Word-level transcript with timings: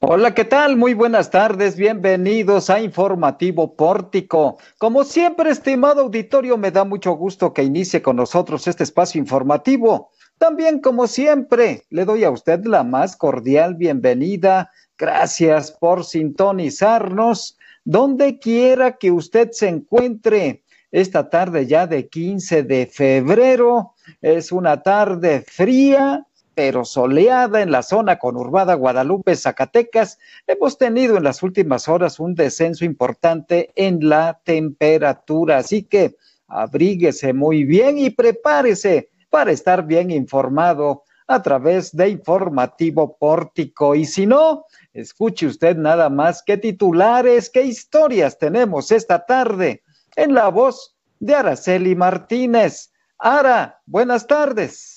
Hola, 0.00 0.34
¿qué 0.34 0.44
tal? 0.44 0.76
Muy 0.76 0.92
buenas 0.92 1.30
tardes, 1.30 1.74
bienvenidos 1.74 2.68
a 2.68 2.80
Informativo 2.80 3.76
Pórtico. 3.76 4.58
Como 4.76 5.04
siempre, 5.04 5.48
estimado 5.48 6.02
auditorio, 6.02 6.58
me 6.58 6.70
da 6.70 6.84
mucho 6.84 7.12
gusto 7.12 7.54
que 7.54 7.62
inicie 7.62 8.02
con 8.02 8.16
nosotros 8.16 8.68
este 8.68 8.82
espacio 8.82 9.18
informativo. 9.18 10.10
También, 10.36 10.80
como 10.80 11.06
siempre, 11.06 11.84
le 11.88 12.04
doy 12.04 12.24
a 12.24 12.30
usted 12.30 12.66
la 12.66 12.84
más 12.84 13.16
cordial 13.16 13.74
bienvenida. 13.76 14.70
Gracias 14.98 15.72
por 15.72 16.04
sintonizarnos 16.04 17.56
donde 17.82 18.38
quiera 18.38 18.98
que 18.98 19.10
usted 19.10 19.48
se 19.52 19.68
encuentre. 19.68 20.62
Esta 20.90 21.30
tarde 21.30 21.66
ya 21.66 21.86
de 21.86 22.08
15 22.10 22.64
de 22.64 22.86
febrero 22.86 23.94
es 24.20 24.52
una 24.52 24.82
tarde 24.82 25.40
fría, 25.40 26.25
pero 26.56 26.86
soleada 26.86 27.60
en 27.60 27.70
la 27.70 27.82
zona 27.82 28.18
conurbada 28.18 28.72
Guadalupe, 28.72 29.36
Zacatecas, 29.36 30.18
hemos 30.46 30.78
tenido 30.78 31.18
en 31.18 31.24
las 31.24 31.42
últimas 31.42 31.86
horas 31.86 32.18
un 32.18 32.34
descenso 32.34 32.86
importante 32.86 33.72
en 33.76 34.08
la 34.08 34.40
temperatura. 34.42 35.58
Así 35.58 35.82
que 35.82 36.16
abríguese 36.48 37.34
muy 37.34 37.64
bien 37.64 37.98
y 37.98 38.08
prepárese 38.08 39.10
para 39.28 39.52
estar 39.52 39.84
bien 39.84 40.10
informado 40.10 41.02
a 41.26 41.42
través 41.42 41.94
de 41.94 42.08
Informativo 42.08 43.18
Pórtico. 43.18 43.94
Y 43.94 44.06
si 44.06 44.24
no, 44.26 44.64
escuche 44.94 45.46
usted 45.46 45.76
nada 45.76 46.08
más 46.08 46.42
qué 46.42 46.56
titulares, 46.56 47.50
qué 47.50 47.64
historias 47.64 48.38
tenemos 48.38 48.92
esta 48.92 49.26
tarde 49.26 49.82
en 50.14 50.32
la 50.32 50.48
voz 50.48 50.96
de 51.20 51.34
Araceli 51.34 51.94
Martínez. 51.94 52.94
Ara, 53.18 53.82
buenas 53.84 54.26
tardes. 54.26 54.95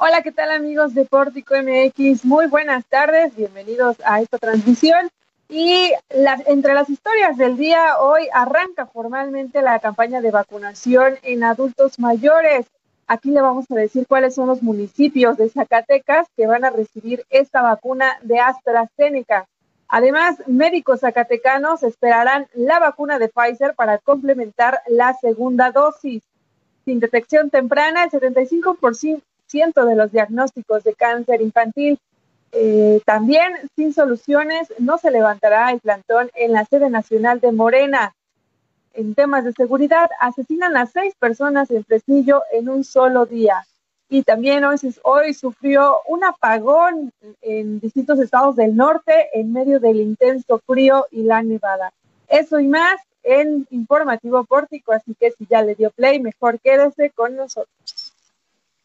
Hola, 0.00 0.22
¿qué 0.22 0.30
tal 0.30 0.52
amigos 0.52 0.94
de 0.94 1.04
Pórtico 1.06 1.56
MX? 1.56 2.24
Muy 2.24 2.46
buenas 2.46 2.86
tardes, 2.86 3.34
bienvenidos 3.34 3.96
a 4.04 4.20
esta 4.20 4.38
transmisión. 4.38 5.10
Y 5.48 5.90
entre 6.46 6.72
las 6.74 6.88
historias 6.88 7.36
del 7.36 7.56
día, 7.56 7.98
hoy 7.98 8.28
arranca 8.32 8.86
formalmente 8.86 9.60
la 9.60 9.80
campaña 9.80 10.20
de 10.20 10.30
vacunación 10.30 11.18
en 11.22 11.42
adultos 11.42 11.98
mayores. 11.98 12.66
Aquí 13.08 13.32
le 13.32 13.40
vamos 13.40 13.68
a 13.72 13.74
decir 13.74 14.06
cuáles 14.06 14.36
son 14.36 14.46
los 14.46 14.62
municipios 14.62 15.36
de 15.36 15.48
Zacatecas 15.48 16.28
que 16.36 16.46
van 16.46 16.64
a 16.64 16.70
recibir 16.70 17.24
esta 17.28 17.60
vacuna 17.62 18.20
de 18.22 18.38
AstraZeneca. 18.38 19.48
Además, 19.88 20.36
médicos 20.46 21.00
zacatecanos 21.00 21.82
esperarán 21.82 22.46
la 22.54 22.78
vacuna 22.78 23.18
de 23.18 23.30
Pfizer 23.30 23.74
para 23.74 23.98
complementar 23.98 24.80
la 24.86 25.14
segunda 25.14 25.72
dosis. 25.72 26.22
Sin 26.84 27.00
detección 27.00 27.50
temprana, 27.50 28.04
el 28.04 28.10
75%, 28.10 29.22
de 29.52 29.96
los 29.96 30.12
diagnósticos 30.12 30.84
de 30.84 30.94
cáncer 30.94 31.40
infantil. 31.40 31.98
Eh, 32.52 33.00
también 33.04 33.52
sin 33.76 33.92
soluciones 33.92 34.72
no 34.78 34.98
se 34.98 35.10
levantará 35.10 35.70
el 35.70 35.80
plantón 35.80 36.30
en 36.34 36.52
la 36.52 36.64
sede 36.64 36.90
nacional 36.90 37.40
de 37.40 37.52
Morena. 37.52 38.14
En 38.92 39.14
temas 39.14 39.44
de 39.44 39.52
seguridad, 39.52 40.10
asesinan 40.20 40.76
a 40.76 40.86
seis 40.86 41.14
personas 41.18 41.70
en 41.70 41.84
Fresnillo 41.84 42.42
en 42.52 42.68
un 42.68 42.84
solo 42.84 43.26
día. 43.26 43.64
Y 44.10 44.22
también 44.22 44.64
hoy, 44.64 44.76
hoy 45.02 45.34
sufrió 45.34 45.98
un 46.08 46.24
apagón 46.24 47.12
en 47.42 47.80
distintos 47.80 48.18
estados 48.18 48.56
del 48.56 48.74
norte 48.74 49.28
en 49.34 49.52
medio 49.52 49.80
del 49.80 50.00
intenso 50.00 50.60
frío 50.66 51.06
y 51.10 51.22
la 51.22 51.42
nevada. 51.42 51.92
Eso 52.28 52.58
y 52.58 52.66
más 52.66 52.96
en 53.22 53.66
Informativo 53.70 54.44
Pórtico, 54.44 54.92
así 54.92 55.14
que 55.14 55.30
si 55.32 55.46
ya 55.46 55.62
le 55.62 55.74
dio 55.74 55.90
play, 55.90 56.20
mejor 56.20 56.58
quédese 56.60 57.10
con 57.10 57.36
nosotros 57.36 57.68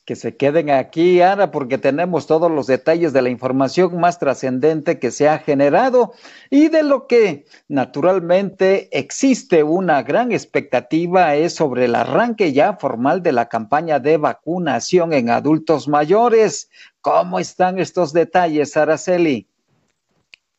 que 0.05 0.15
se 0.15 0.35
queden 0.35 0.69
aquí, 0.69 1.21
Ana, 1.21 1.51
porque 1.51 1.77
tenemos 1.77 2.27
todos 2.27 2.51
los 2.51 2.67
detalles 2.67 3.13
de 3.13 3.21
la 3.21 3.29
información 3.29 3.99
más 3.99 4.19
trascendente 4.19 4.99
que 4.99 5.11
se 5.11 5.29
ha 5.29 5.39
generado 5.39 6.13
y 6.49 6.67
de 6.67 6.83
lo 6.83 7.07
que 7.07 7.45
naturalmente 7.69 8.89
existe 8.97 9.63
una 9.63 10.03
gran 10.03 10.31
expectativa 10.31 11.35
es 11.35 11.55
sobre 11.55 11.85
el 11.85 11.95
arranque 11.95 12.51
ya 12.51 12.73
formal 12.73 13.23
de 13.23 13.31
la 13.31 13.47
campaña 13.47 13.99
de 13.99 14.17
vacunación 14.17 15.13
en 15.13 15.29
adultos 15.29 15.87
mayores. 15.87 16.69
¿Cómo 16.99 17.39
están 17.39 17.79
estos 17.79 18.11
detalles, 18.11 18.75
Araceli? 18.75 19.47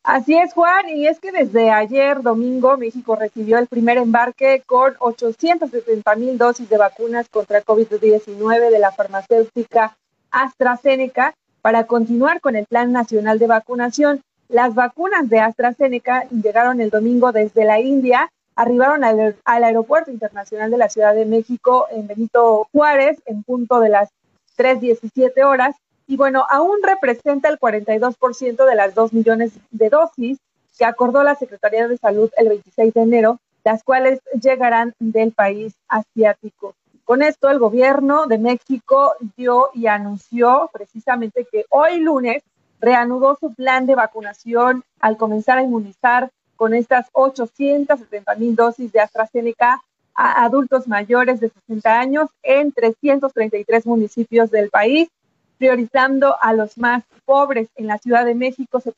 Así 0.07 0.37
es, 0.37 0.53
Juan, 0.53 0.87
y 0.87 1.07
es 1.07 1.19
que 1.19 1.31
desde 1.31 1.71
ayer 1.71 2.21
domingo 2.21 2.77
México 2.77 3.15
recibió 3.15 3.57
el 3.57 3.65
primer 3.65 3.97
embarque 3.97 4.61
con 4.67 4.93
870 4.99 6.15
mil 6.15 6.37
dosis 6.37 6.69
de 6.69 6.77
vacunas 6.77 7.27
contra 7.27 7.63
COVID-19 7.63 8.69
de 8.69 8.77
la 8.77 8.91
farmacéutica 8.91 9.97
AstraZeneca 10.29 11.33
para 11.63 11.87
continuar 11.87 12.39
con 12.39 12.55
el 12.55 12.67
Plan 12.67 12.91
Nacional 12.91 13.39
de 13.39 13.47
Vacunación. 13.47 14.21
Las 14.47 14.75
vacunas 14.75 15.27
de 15.27 15.39
AstraZeneca 15.39 16.29
llegaron 16.29 16.81
el 16.81 16.91
domingo 16.91 17.31
desde 17.31 17.65
la 17.65 17.79
India, 17.79 18.31
arribaron 18.55 19.03
al, 19.03 19.35
al 19.43 19.63
Aeropuerto 19.63 20.11
Internacional 20.11 20.69
de 20.69 20.77
la 20.77 20.89
Ciudad 20.89 21.15
de 21.15 21.25
México 21.25 21.87
en 21.89 22.05
Benito 22.05 22.67
Juárez 22.71 23.23
en 23.25 23.41
punto 23.41 23.79
de 23.79 23.89
las 23.89 24.09
3.17 24.55 25.43
horas 25.43 25.75
y 26.07 26.17
bueno, 26.17 26.45
aún 26.49 26.77
representa 26.83 27.49
el 27.49 27.59
42% 27.59 28.65
de 28.65 28.75
las 28.75 28.93
2 28.93 29.13
millones 29.13 29.53
de 29.71 29.89
dosis 29.89 30.37
que 30.77 30.85
acordó 30.85 31.23
la 31.23 31.35
Secretaría 31.35 31.87
de 31.87 31.97
Salud 31.97 32.29
el 32.37 32.49
26 32.49 32.93
de 32.93 33.01
enero, 33.01 33.39
las 33.63 33.83
cuales 33.83 34.19
llegarán 34.39 34.93
del 34.99 35.31
país 35.31 35.73
asiático. 35.87 36.75
Con 37.05 37.23
esto, 37.23 37.49
el 37.49 37.59
gobierno 37.59 38.27
de 38.27 38.37
México 38.37 39.13
dio 39.37 39.69
y 39.73 39.87
anunció 39.87 40.69
precisamente 40.73 41.47
que 41.51 41.65
hoy 41.69 41.99
lunes 41.99 42.43
reanudó 42.79 43.37
su 43.39 43.53
plan 43.53 43.85
de 43.85 43.95
vacunación 43.95 44.83
al 44.99 45.17
comenzar 45.17 45.57
a 45.57 45.63
inmunizar 45.63 46.31
con 46.55 46.73
estas 46.73 47.07
870 47.13 48.35
mil 48.35 48.55
dosis 48.55 48.91
de 48.91 49.01
AstraZeneca 49.01 49.81
a 50.13 50.45
adultos 50.45 50.87
mayores 50.87 51.39
de 51.39 51.49
60 51.49 51.99
años 51.99 52.29
en 52.43 52.71
333 52.71 53.85
municipios 53.85 54.49
del 54.49 54.69
país 54.69 55.09
priorizando 55.57 56.35
a 56.41 56.53
los 56.53 56.77
más 56.77 57.03
pobres. 57.25 57.69
En 57.75 57.87
la 57.87 57.97
Ciudad 57.97 58.25
de 58.25 58.35
México 58.35 58.79
se, 58.79 58.93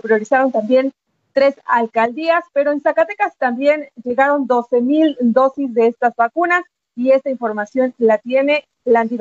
priorizaron 0.00 0.52
también 0.52 0.92
tres 1.32 1.56
alcaldías, 1.66 2.44
pero 2.52 2.72
en 2.72 2.80
Zacatecas 2.80 3.36
también 3.36 3.88
llegaron 4.02 4.46
12 4.46 4.80
mil 4.80 5.16
dosis 5.20 5.72
de 5.74 5.88
estas 5.88 6.14
vacunas 6.16 6.62
y 6.94 7.10
esta 7.10 7.30
información 7.30 7.94
la 7.98 8.18
tiene 8.18 8.64
Landy 8.84 9.18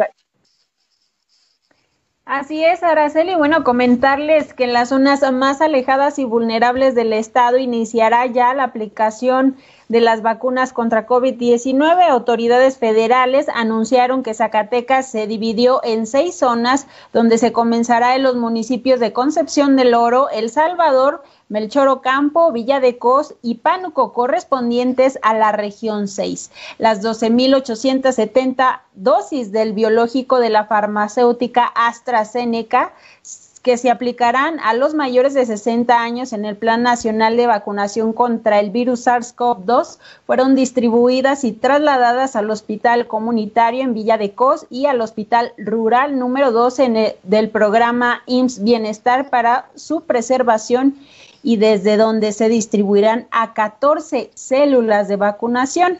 Así 2.26 2.64
es, 2.64 2.84
Araceli. 2.84 3.36
Bueno, 3.36 3.66
comentarles 3.66 4.54
que 4.54 4.64
en 4.64 4.72
las 4.72 4.90
zonas 4.90 5.30
más 5.34 5.60
alejadas 5.60 6.18
y 6.20 6.24
vulnerables 6.24 6.96
del 6.96 7.12
estado 7.12 7.58
iniciará 7.58 8.26
ya 8.28 8.54
la 8.54 8.64
aplicación 8.64 9.58
de 9.90 10.00
las 10.00 10.22
vacunas 10.22 10.72
contra 10.72 11.06
COVID-19. 11.06 12.02
Autoridades 12.10 12.78
federales 12.78 13.48
anunciaron 13.54 14.24
que 14.24 14.34
Zacatecas 14.34 15.12
se 15.12 15.28
dividió 15.28 15.82
en 15.84 16.08
seis 16.08 16.36
zonas 16.36 16.88
donde 17.12 17.38
se 17.38 17.52
comenzará 17.52 18.16
en 18.16 18.24
los 18.24 18.38
municipios 18.38 19.02
de 19.02 19.12
Concepción 19.12 19.76
del 19.76 19.94
Oro, 19.94 20.30
El 20.30 20.50
Salvador, 20.50 21.24
Melchor 21.54 21.88
Ocampo, 21.88 22.52
Villa 22.52 22.80
de 22.80 22.98
Cos 22.98 23.36
y 23.44 23.60
Pánuco, 23.60 24.12
correspondientes 24.12 25.20
a 25.22 25.36
la 25.36 25.52
región 25.52 26.08
6. 26.08 26.50
Las 26.80 27.04
12.870 27.04 28.82
dosis 28.96 29.52
del 29.52 29.74
biológico 29.74 30.40
de 30.40 30.50
la 30.50 30.66
farmacéutica 30.66 31.68
AstraZeneca 31.68 32.94
que 33.62 33.78
se 33.78 33.92
aplicarán 33.92 34.60
a 34.62 34.74
los 34.74 34.96
mayores 34.96 35.36
de 35.36 35.46
60 35.46 36.02
años 36.02 36.34
en 36.34 36.44
el 36.46 36.58
Plan 36.58 36.82
Nacional 36.82 37.38
de 37.38 37.46
Vacunación 37.46 38.14
contra 38.14 38.60
el 38.60 38.72
virus 38.72 39.06
SARS-CoV-2 39.06 40.00
fueron 40.26 40.56
distribuidas 40.56 41.44
y 41.44 41.52
trasladadas 41.52 42.36
al 42.36 42.50
Hospital 42.50 43.06
Comunitario 43.06 43.84
en 43.84 43.94
Villa 43.94 44.18
de 44.18 44.32
Cos 44.34 44.66
y 44.72 44.88
al 44.88 45.02
Hospital 45.02 45.54
Rural 45.58 46.18
número 46.18 46.52
12 46.52 47.20
del 47.22 47.50
programa 47.52 48.24
IMSS 48.26 48.64
Bienestar 48.64 49.30
para 49.30 49.70
su 49.76 50.02
preservación 50.02 50.96
y 51.44 51.58
desde 51.58 51.98
donde 51.98 52.32
se 52.32 52.50
distribuirán 52.50 53.28
a 53.30 53.54
14 53.54 54.32
células 54.34 55.08
de 55.10 55.18
vacunación. 55.18 56.00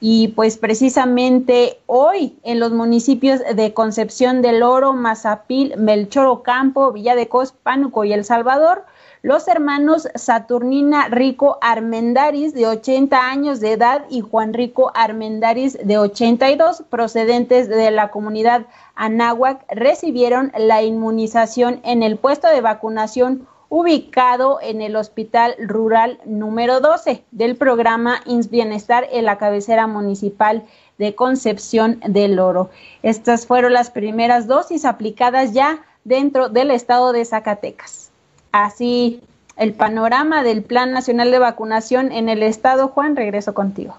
Y 0.00 0.28
pues 0.28 0.58
precisamente 0.58 1.80
hoy 1.86 2.36
en 2.44 2.60
los 2.60 2.70
municipios 2.70 3.40
de 3.40 3.74
Concepción 3.74 4.42
del 4.42 4.62
Oro, 4.62 4.92
Mazapil, 4.92 5.76
Melchor 5.76 6.26
Ocampo, 6.26 6.92
Villa 6.92 7.16
de 7.16 7.28
Cos, 7.28 7.50
Pánuco 7.50 8.04
y 8.04 8.12
El 8.12 8.24
Salvador, 8.24 8.84
los 9.22 9.48
hermanos 9.48 10.06
Saturnina 10.14 11.08
Rico 11.08 11.58
Armendaris, 11.60 12.54
de 12.54 12.68
80 12.68 13.28
años 13.28 13.58
de 13.58 13.72
edad, 13.72 14.04
y 14.08 14.20
Juan 14.20 14.54
Rico 14.54 14.92
Armendaris, 14.94 15.76
de 15.82 15.98
82, 15.98 16.84
procedentes 16.88 17.68
de 17.68 17.90
la 17.90 18.12
comunidad 18.12 18.66
Anáhuac, 18.94 19.64
recibieron 19.68 20.52
la 20.56 20.84
inmunización 20.84 21.80
en 21.82 22.04
el 22.04 22.16
puesto 22.16 22.46
de 22.46 22.60
vacunación 22.60 23.48
ubicado 23.68 24.58
en 24.62 24.80
el 24.80 24.96
Hospital 24.96 25.54
Rural 25.58 26.18
número 26.24 26.80
12 26.80 27.24
del 27.30 27.56
programa 27.56 28.20
INS 28.24 28.50
Bienestar 28.50 29.06
en 29.12 29.24
la 29.24 29.38
cabecera 29.38 29.86
municipal 29.86 30.64
de 30.96 31.14
Concepción 31.14 32.00
del 32.06 32.38
Oro. 32.38 32.70
Estas 33.02 33.46
fueron 33.46 33.72
las 33.72 33.90
primeras 33.90 34.46
dosis 34.46 34.84
aplicadas 34.84 35.52
ya 35.52 35.84
dentro 36.04 36.48
del 36.48 36.70
estado 36.70 37.12
de 37.12 37.24
Zacatecas. 37.24 38.10
así 38.52 39.20
el 39.56 39.74
panorama 39.74 40.44
del 40.44 40.62
Plan 40.62 40.92
Nacional 40.92 41.30
de 41.32 41.40
Vacunación 41.40 42.12
en 42.12 42.28
el 42.28 42.44
Estado. 42.44 42.88
Juan, 42.88 43.16
regreso 43.16 43.54
contigo. 43.54 43.96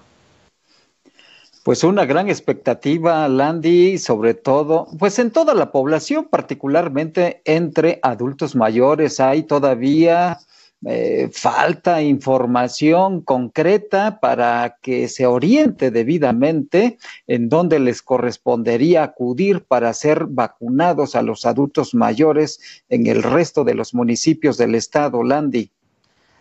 Pues 1.62 1.84
una 1.84 2.06
gran 2.06 2.30
expectativa, 2.30 3.28
Landy, 3.28 3.98
sobre 3.98 4.32
todo, 4.32 4.86
pues 4.98 5.18
en 5.18 5.30
toda 5.30 5.52
la 5.52 5.72
población, 5.72 6.26
particularmente 6.30 7.42
entre 7.44 7.98
adultos 8.02 8.56
mayores, 8.56 9.20
hay 9.20 9.42
todavía 9.42 10.38
eh, 10.86 11.28
falta 11.30 12.00
información 12.00 13.20
concreta 13.20 14.18
para 14.20 14.78
que 14.80 15.08
se 15.08 15.26
oriente 15.26 15.90
debidamente 15.90 16.96
en 17.26 17.50
dónde 17.50 17.78
les 17.78 18.00
correspondería 18.00 19.02
acudir 19.02 19.62
para 19.62 19.92
ser 19.92 20.24
vacunados 20.24 21.14
a 21.14 21.20
los 21.20 21.44
adultos 21.44 21.94
mayores 21.94 22.82
en 22.88 23.06
el 23.06 23.22
resto 23.22 23.64
de 23.64 23.74
los 23.74 23.92
municipios 23.92 24.56
del 24.56 24.74
estado, 24.74 25.22
Landy. 25.22 25.70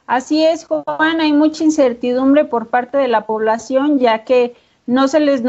Así 0.07 0.45
es, 0.45 0.65
Juan, 0.65 1.19
hay 1.19 1.33
mucha 1.33 1.65
incertidumbre 1.65 2.45
por 2.45 2.69
parte 2.69 2.97
de 2.97 3.09
la 3.09 3.25
población, 3.25 3.99
ya 3.99 4.23
que 4.23 4.55
no 4.89 5.07
se 5.07 5.19
les 5.19 5.43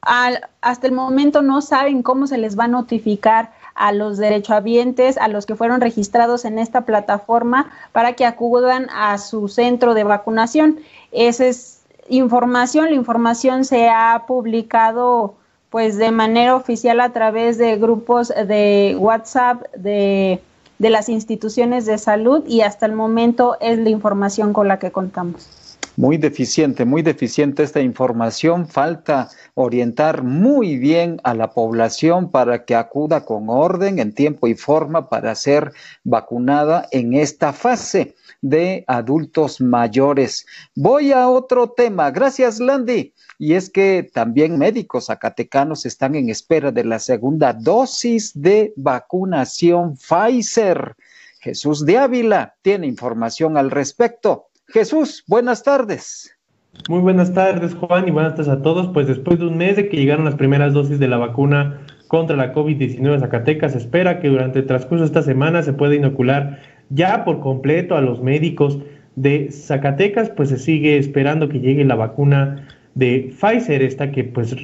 hasta 0.00 0.86
el 0.86 0.92
momento 0.92 1.42
no 1.42 1.60
saben 1.60 2.02
cómo 2.02 2.26
se 2.26 2.38
les 2.38 2.58
va 2.58 2.64
a 2.64 2.68
notificar 2.68 3.52
a 3.74 3.92
los 3.92 4.16
derechohabientes, 4.16 5.18
a 5.18 5.28
los 5.28 5.44
que 5.44 5.56
fueron 5.56 5.82
registrados 5.82 6.46
en 6.46 6.58
esta 6.58 6.86
plataforma 6.86 7.70
para 7.92 8.14
que 8.14 8.24
acudan 8.24 8.88
a 8.90 9.18
su 9.18 9.48
centro 9.48 9.92
de 9.92 10.04
vacunación. 10.04 10.80
Esa 11.12 11.46
es 11.46 11.82
información, 12.08 12.86
la 12.86 12.96
información 12.96 13.66
se 13.66 13.90
ha 13.90 14.24
publicado 14.26 15.34
pues 15.68 15.98
de 15.98 16.10
manera 16.10 16.56
oficial 16.56 17.00
a 17.00 17.12
través 17.12 17.58
de 17.58 17.76
grupos 17.76 18.28
de 18.28 18.96
WhatsApp 18.98 19.62
de, 19.76 20.40
de 20.78 20.90
las 20.90 21.10
instituciones 21.10 21.84
de 21.84 21.98
salud 21.98 22.42
y 22.46 22.62
hasta 22.62 22.86
el 22.86 22.92
momento 22.92 23.58
es 23.60 23.78
la 23.78 23.90
información 23.90 24.54
con 24.54 24.66
la 24.66 24.78
que 24.78 24.90
contamos. 24.90 25.61
Muy 25.96 26.16
deficiente, 26.16 26.86
muy 26.86 27.02
deficiente 27.02 27.62
esta 27.62 27.82
información. 27.82 28.66
Falta 28.66 29.28
orientar 29.52 30.22
muy 30.22 30.78
bien 30.78 31.20
a 31.22 31.34
la 31.34 31.50
población 31.50 32.30
para 32.30 32.64
que 32.64 32.74
acuda 32.74 33.26
con 33.26 33.50
orden, 33.50 33.98
en 33.98 34.14
tiempo 34.14 34.46
y 34.46 34.54
forma 34.54 35.10
para 35.10 35.34
ser 35.34 35.72
vacunada 36.02 36.88
en 36.92 37.12
esta 37.12 37.52
fase 37.52 38.14
de 38.40 38.84
adultos 38.86 39.60
mayores. 39.60 40.46
Voy 40.74 41.12
a 41.12 41.28
otro 41.28 41.68
tema. 41.70 42.10
Gracias, 42.10 42.58
Landy. 42.58 43.12
Y 43.38 43.52
es 43.52 43.68
que 43.68 44.08
también 44.14 44.56
médicos 44.56 45.06
zacatecanos 45.06 45.84
están 45.84 46.14
en 46.14 46.30
espera 46.30 46.72
de 46.72 46.84
la 46.84 47.00
segunda 47.00 47.52
dosis 47.52 48.32
de 48.34 48.72
vacunación 48.76 49.98
Pfizer. 49.98 50.96
Jesús 51.40 51.84
de 51.84 51.98
Ávila 51.98 52.54
tiene 52.62 52.86
información 52.86 53.58
al 53.58 53.70
respecto. 53.70 54.48
Jesús, 54.72 55.22
buenas 55.28 55.62
tardes. 55.62 56.34
Muy 56.88 57.00
buenas 57.00 57.34
tardes, 57.34 57.74
Juan, 57.74 58.08
y 58.08 58.10
buenas 58.10 58.36
tardes 58.36 58.48
a 58.48 58.62
todos. 58.62 58.88
Pues 58.94 59.06
después 59.06 59.38
de 59.38 59.46
un 59.46 59.58
mes 59.58 59.76
de 59.76 59.90
que 59.90 59.98
llegaron 59.98 60.24
las 60.24 60.36
primeras 60.36 60.72
dosis 60.72 60.98
de 60.98 61.08
la 61.08 61.18
vacuna 61.18 61.82
contra 62.08 62.36
la 62.36 62.54
COVID-19 62.54 63.16
a 63.16 63.20
Zacatecas, 63.20 63.76
espera 63.76 64.18
que 64.18 64.28
durante 64.28 64.60
el 64.60 64.66
transcurso 64.66 65.02
de 65.02 65.08
esta 65.08 65.20
semana 65.20 65.62
se 65.62 65.74
pueda 65.74 65.94
inocular 65.94 66.60
ya 66.88 67.22
por 67.24 67.40
completo 67.40 67.96
a 67.96 68.00
los 68.00 68.22
médicos 68.22 68.78
de 69.14 69.50
Zacatecas, 69.52 70.30
pues 70.30 70.48
se 70.48 70.58
sigue 70.58 70.96
esperando 70.96 71.50
que 71.50 71.60
llegue 71.60 71.84
la 71.84 71.94
vacuna 71.94 72.66
de 72.94 73.34
Pfizer, 73.38 73.82
esta 73.82 74.10
que 74.10 74.24
pues 74.24 74.56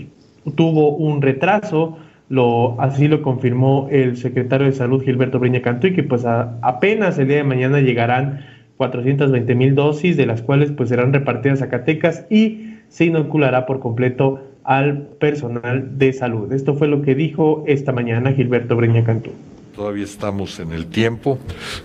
tuvo 0.56 0.96
un 0.96 1.20
retraso, 1.20 1.98
lo, 2.30 2.80
así 2.80 3.08
lo 3.08 3.20
confirmó 3.20 3.88
el 3.90 4.16
secretario 4.16 4.66
de 4.66 4.72
Salud 4.72 5.02
Gilberto 5.02 5.38
Breña 5.38 5.60
y 5.82 5.92
que 5.92 6.02
pues 6.02 6.24
apenas 6.24 7.18
el 7.18 7.28
día 7.28 7.38
de 7.38 7.44
mañana 7.44 7.80
llegarán 7.80 8.57
420 8.78 9.54
mil 9.56 9.74
dosis, 9.74 10.16
de 10.16 10.24
las 10.24 10.40
cuales 10.40 10.70
pues 10.72 10.88
serán 10.88 11.12
repartidas 11.12 11.60
a 11.60 11.66
Zacatecas 11.66 12.24
y 12.30 12.76
se 12.88 13.04
inoculará 13.04 13.66
por 13.66 13.80
completo 13.80 14.40
al 14.64 15.08
personal 15.20 15.98
de 15.98 16.12
salud. 16.12 16.52
Esto 16.52 16.74
fue 16.74 16.88
lo 16.88 17.02
que 17.02 17.14
dijo 17.14 17.64
esta 17.66 17.92
mañana 17.92 18.32
Gilberto 18.32 18.76
Breña 18.76 19.04
Cantú. 19.04 19.32
Todavía 19.74 20.04
estamos 20.04 20.58
en 20.60 20.72
el 20.72 20.86
tiempo. 20.86 21.38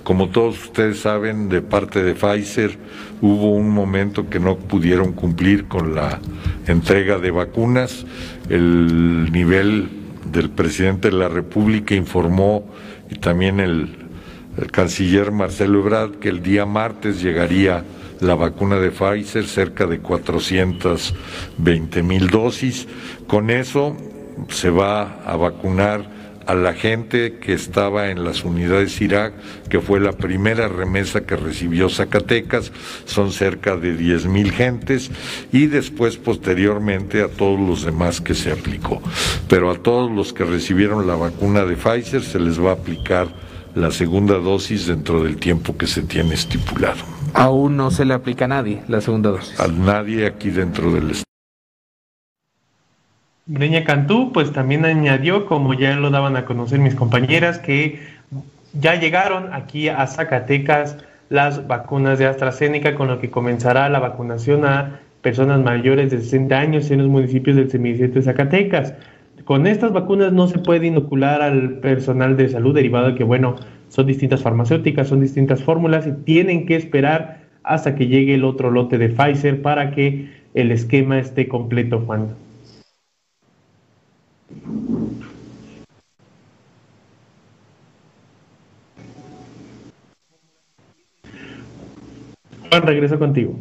Como 0.03 0.29
todos 0.29 0.63
ustedes 0.65 0.99
saben, 0.99 1.49
de 1.49 1.61
parte 1.61 2.03
de 2.03 2.13
Pfizer 2.13 2.71
hubo 3.21 3.51
un 3.51 3.69
momento 3.69 4.29
que 4.29 4.39
no 4.39 4.57
pudieron 4.57 5.13
cumplir 5.13 5.65
con 5.65 5.95
la 5.95 6.19
entrega 6.67 7.19
de 7.19 7.31
vacunas. 7.31 8.05
El 8.49 9.31
nivel 9.31 9.89
del 10.31 10.49
presidente 10.49 11.09
de 11.09 11.17
la 11.17 11.29
República 11.29 11.95
informó 11.95 12.65
y 13.09 13.15
también 13.15 13.59
el 13.59 14.02
el 14.57 14.71
canciller 14.71 15.31
Marcelo 15.31 15.79
Ebrard 15.79 16.15
que 16.15 16.29
el 16.29 16.41
día 16.41 16.65
martes 16.65 17.21
llegaría 17.21 17.83
la 18.19 18.35
vacuna 18.35 18.79
de 18.79 18.91
Pfizer, 18.91 19.45
cerca 19.45 19.85
de 19.85 19.99
420 19.99 22.03
mil 22.03 22.29
dosis. 22.29 22.87
Con 23.27 23.49
eso 23.49 23.95
se 24.49 24.69
va 24.69 25.21
a 25.25 25.35
vacunar 25.35 26.13
a 26.45 26.55
la 26.55 26.73
gente 26.73 27.37
que 27.39 27.53
estaba 27.53 28.09
en 28.09 28.23
las 28.23 28.43
unidades 28.43 28.99
Irak, 29.01 29.33
que 29.69 29.79
fue 29.79 29.99
la 29.99 30.11
primera 30.11 30.67
remesa 30.67 31.25
que 31.25 31.35
recibió 31.35 31.89
Zacatecas, 31.89 32.71
son 33.05 33.31
cerca 33.31 33.77
de 33.77 33.95
10 33.95 34.25
mil 34.25 34.51
gentes, 34.51 35.09
y 35.51 35.67
después 35.67 36.17
posteriormente 36.17 37.21
a 37.21 37.29
todos 37.29 37.59
los 37.59 37.85
demás 37.85 38.19
que 38.19 38.33
se 38.33 38.51
aplicó. 38.51 39.01
Pero 39.47 39.71
a 39.71 39.75
todos 39.75 40.11
los 40.11 40.33
que 40.33 40.43
recibieron 40.43 41.07
la 41.07 41.15
vacuna 41.15 41.65
de 41.65 41.75
Pfizer 41.75 42.23
se 42.23 42.39
les 42.39 42.61
va 42.61 42.71
a 42.71 42.73
aplicar 42.73 43.27
la 43.75 43.91
segunda 43.91 44.35
dosis 44.35 44.87
dentro 44.87 45.23
del 45.23 45.37
tiempo 45.37 45.77
que 45.77 45.87
se 45.87 46.03
tiene 46.03 46.33
estipulado. 46.33 47.03
Aún 47.33 47.77
no 47.77 47.91
se 47.91 48.05
le 48.05 48.13
aplica 48.13 48.45
a 48.45 48.47
nadie 48.47 48.81
la 48.87 49.01
segunda 49.01 49.31
dosis. 49.31 49.59
A 49.59 49.67
nadie 49.67 50.27
aquí 50.27 50.49
dentro 50.49 50.91
del 50.91 51.11
estado. 51.11 51.23
Breña 53.45 53.83
Cantú, 53.83 54.31
pues 54.31 54.53
también 54.53 54.85
añadió, 54.85 55.45
como 55.45 55.73
ya 55.73 55.95
lo 55.95 56.09
daban 56.09 56.37
a 56.37 56.45
conocer 56.45 56.79
mis 56.79 56.95
compañeras, 56.95 57.59
que 57.59 58.01
ya 58.73 58.95
llegaron 58.95 59.53
aquí 59.53 59.89
a 59.89 60.07
Zacatecas 60.07 60.97
las 61.29 61.67
vacunas 61.67 62.19
de 62.19 62.27
AstraZeneca, 62.27 62.95
con 62.95 63.07
lo 63.07 63.19
que 63.19 63.29
comenzará 63.29 63.89
la 63.89 63.99
vacunación 63.99 64.65
a 64.65 64.99
personas 65.21 65.59
mayores 65.59 66.11
de 66.11 66.21
60 66.21 66.57
años 66.57 66.91
en 66.91 66.99
los 66.99 67.07
municipios 67.07 67.55
del 67.55 67.69
semidesierto 67.69 68.19
de 68.19 68.25
Zacatecas. 68.25 68.93
Con 69.45 69.67
estas 69.67 69.91
vacunas 69.91 70.31
no 70.31 70.47
se 70.47 70.57
puede 70.57 70.87
inocular 70.87 71.41
al 71.41 71.79
personal 71.79 72.37
de 72.37 72.47
salud 72.47 72.73
derivado 72.73 73.07
de 73.07 73.15
que, 73.15 73.25
bueno, 73.25 73.55
son 73.89 74.07
distintas 74.07 74.41
farmacéuticas, 74.41 75.09
son 75.09 75.19
distintas 75.19 75.61
fórmulas 75.61 76.07
y 76.07 76.13
tienen 76.23 76.65
que 76.65 76.77
esperar 76.77 77.43
hasta 77.63 77.95
que 77.95 78.07
llegue 78.07 78.35
el 78.35 78.45
otro 78.45 78.71
lote 78.71 78.97
de 78.97 79.09
Pfizer 79.09 79.61
para 79.61 79.91
que 79.91 80.29
el 80.53 80.71
esquema 80.71 81.19
esté 81.19 81.49
completo, 81.49 81.99
Juan. 82.05 82.29
Juan, 92.69 92.81
regreso 92.83 93.19
contigo. 93.19 93.59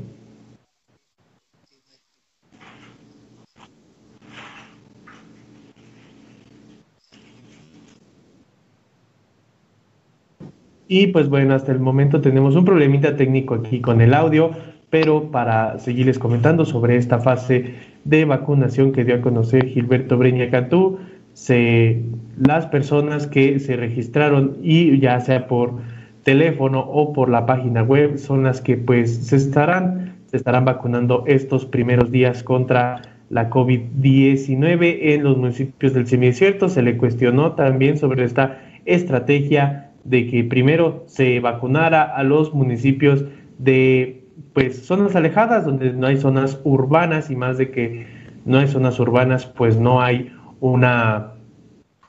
Y 10.95 11.07
pues 11.07 11.31
bueno, 11.31 11.55
hasta 11.55 11.73
el 11.73 11.81
momento 11.81 12.21
tenemos 12.21 12.55
un 12.55 12.67
problemita 12.67 13.17
técnico 13.17 13.55
aquí 13.55 13.81
con 13.81 14.03
el 14.03 14.13
audio, 14.13 14.51
pero 14.91 15.31
para 15.31 15.79
seguirles 15.79 16.19
comentando 16.19 16.67
sobre 16.67 16.97
esta 16.97 17.19
fase 17.19 17.77
de 18.05 18.27
vacunación 18.27 18.93
que 18.93 19.03
dio 19.03 19.15
a 19.15 19.23
conocer 19.23 19.69
Gilberto 19.69 20.19
Breña 20.19 20.51
Cantú, 20.51 20.99
se, 21.33 22.03
las 22.39 22.67
personas 22.67 23.27
que 23.27 23.59
se 23.59 23.75
registraron 23.75 24.59
y 24.63 24.99
ya 24.99 25.19
sea 25.21 25.49
por 25.49 25.77
teléfono 26.25 26.81
o 26.81 27.15
por 27.15 27.31
la 27.31 27.47
página 27.47 27.83
web 27.83 28.19
son 28.19 28.43
las 28.43 28.61
que 28.61 28.77
pues 28.77 29.17
se 29.17 29.37
estarán, 29.37 30.17
se 30.27 30.37
estarán 30.37 30.67
vacunando 30.67 31.25
estos 31.27 31.65
primeros 31.65 32.11
días 32.11 32.43
contra 32.43 33.01
la 33.31 33.49
COVID-19 33.49 34.99
en 35.01 35.25
los 35.25 35.39
municipios 35.39 35.95
del 35.95 36.07
semidesierto. 36.07 36.69
Se 36.69 36.83
le 36.83 36.99
cuestionó 36.99 37.53
también 37.53 37.97
sobre 37.97 38.25
esta 38.25 38.61
estrategia 38.85 39.89
de 40.05 40.29
que 40.29 40.45
primero 40.45 41.05
se 41.07 41.41
vacunara 41.41 42.03
a 42.03 42.23
los 42.23 42.55
municipios 42.55 43.25
de 43.59 44.25
pues 44.53 44.85
zonas 44.85 45.15
alejadas 45.15 45.65
donde 45.65 45.93
no 45.93 46.07
hay 46.07 46.17
zonas 46.17 46.61
urbanas 46.65 47.31
y 47.31 47.37
más 47.37 47.59
de 47.59 47.71
que 47.71 48.07
no 48.45 48.59
hay 48.59 48.69
zonas 48.69 48.99
urbanas 48.99 49.47
pues 49.47 49.79
no 49.79 50.03
hay 50.03 50.33
una 50.61 51.33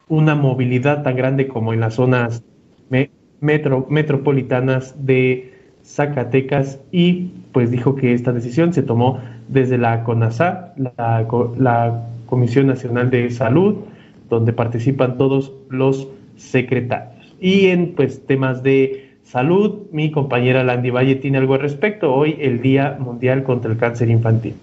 una 0.07 0.35
movilidad 0.35 1.03
tan 1.03 1.15
grande 1.15 1.47
como 1.47 1.73
en 1.73 1.79
las 1.79 1.95
zonas 1.95 2.43
metro, 3.41 3.87
metropolitanas 3.89 4.95
de 5.05 5.53
Zacatecas. 5.83 6.79
Y 6.91 7.31
pues 7.51 7.71
dijo 7.71 7.95
que 7.95 8.13
esta 8.13 8.31
decisión 8.31 8.73
se 8.73 8.83
tomó 8.83 9.19
desde 9.47 9.77
la 9.77 10.03
CONASA, 10.03 10.73
la 11.57 12.03
Comisión 12.25 12.67
Nacional 12.67 13.09
de 13.09 13.29
Salud, 13.31 13.75
donde 14.29 14.53
participan 14.53 15.17
todos 15.17 15.51
los 15.69 16.07
secretarios 16.35 17.22
y 17.43 17.67
en 17.67 17.93
pues 17.93 18.25
temas 18.25 18.63
de 18.63 19.17
Salud. 19.23 19.87
Mi 19.91 20.11
compañera 20.11 20.63
Landy 20.63 20.91
Valle 20.91 21.15
tiene 21.15 21.37
algo 21.37 21.55
al 21.55 21.59
respecto. 21.59 22.13
Hoy 22.13 22.37
el 22.39 22.61
Día 22.61 22.97
Mundial 22.99 23.43
contra 23.43 23.69
el 23.69 23.77
Cáncer 23.77 24.09
Infantil. 24.09 24.55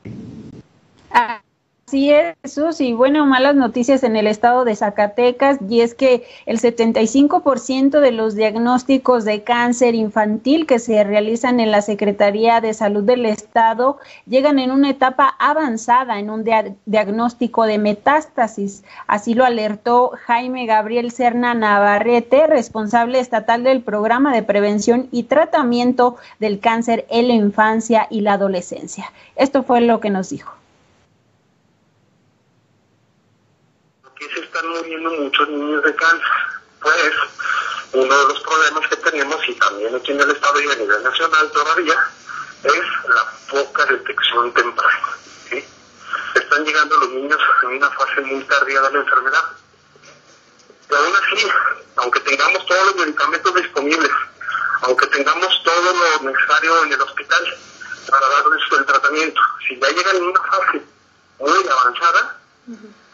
Así 1.90 2.12
es, 2.12 2.36
Jesús, 2.42 2.80
y 2.80 2.92
bueno, 2.92 3.26
malas 3.26 3.56
noticias 3.56 4.04
en 4.04 4.14
el 4.14 4.28
estado 4.28 4.64
de 4.64 4.76
Zacatecas, 4.76 5.58
y 5.68 5.80
es 5.80 5.96
que 5.96 6.24
el 6.46 6.60
75% 6.60 7.98
de 7.98 8.12
los 8.12 8.36
diagnósticos 8.36 9.24
de 9.24 9.42
cáncer 9.42 9.96
infantil 9.96 10.68
que 10.68 10.78
se 10.78 11.02
realizan 11.02 11.58
en 11.58 11.72
la 11.72 11.82
Secretaría 11.82 12.60
de 12.60 12.74
Salud 12.74 13.02
del 13.02 13.26
Estado 13.26 13.98
llegan 14.28 14.60
en 14.60 14.70
una 14.70 14.90
etapa 14.90 15.34
avanzada, 15.40 16.20
en 16.20 16.30
un 16.30 16.44
diagnóstico 16.86 17.64
de 17.64 17.78
metástasis. 17.78 18.84
Así 19.08 19.34
lo 19.34 19.44
alertó 19.44 20.12
Jaime 20.26 20.66
Gabriel 20.66 21.10
Serna 21.10 21.54
Navarrete, 21.54 22.46
responsable 22.46 23.18
estatal 23.18 23.64
del 23.64 23.82
programa 23.82 24.32
de 24.32 24.44
prevención 24.44 25.08
y 25.10 25.24
tratamiento 25.24 26.18
del 26.38 26.60
cáncer 26.60 27.04
en 27.10 27.26
la 27.26 27.34
infancia 27.34 28.06
y 28.10 28.20
la 28.20 28.34
adolescencia. 28.34 29.12
Esto 29.34 29.64
fue 29.64 29.80
lo 29.80 29.98
que 29.98 30.10
nos 30.10 30.30
dijo. 30.30 30.60
se 34.34 34.40
muriendo 34.70 35.10
muchos 35.10 35.48
niños 35.48 35.82
de 35.82 35.94
cáncer. 35.94 36.28
Pues 36.80 37.12
uno 37.92 38.18
de 38.18 38.28
los 38.32 38.40
problemas 38.40 38.88
que 38.88 38.96
tenemos, 38.96 39.48
y 39.48 39.54
también 39.54 39.94
aquí 39.94 40.12
en 40.12 40.20
el 40.20 40.30
Estado 40.30 40.60
y 40.60 40.70
a 40.70 40.76
nivel 40.76 41.02
nacional 41.02 41.50
todavía, 41.50 41.94
es 42.64 43.08
la 43.08 43.32
poca 43.50 43.84
detección 43.86 44.52
temprana. 44.52 45.16
Están 46.34 46.64
llegando 46.64 46.96
los 46.98 47.10
niños 47.10 47.40
en 47.62 47.68
una 47.68 47.90
fase 47.90 48.20
muy 48.22 48.44
tardía 48.44 48.80
de 48.82 48.92
la 48.92 48.98
enfermedad. 49.00 49.44
Y 50.90 50.94
aún 50.94 51.12
así, 51.16 51.48
aunque 51.96 52.20
tengamos 52.20 52.66
todos 52.66 52.86
los 52.86 52.96
medicamentos 52.96 53.54
disponibles, 53.54 54.10
aunque 54.82 55.06
tengamos 55.08 55.62
todo 55.64 55.92
lo 55.92 56.30
necesario 56.30 56.84
en 56.84 56.92
el 56.92 57.00
hospital 57.00 57.58
para 58.10 58.28
darles 58.28 58.62
el 58.72 58.86
tratamiento, 58.86 59.40
si 59.66 59.78
ya 59.78 59.88
llegan 59.90 60.16
en 60.16 60.22
una 60.24 60.42
fase 60.42 60.82
muy 61.38 61.68
avanzada, 61.68 62.36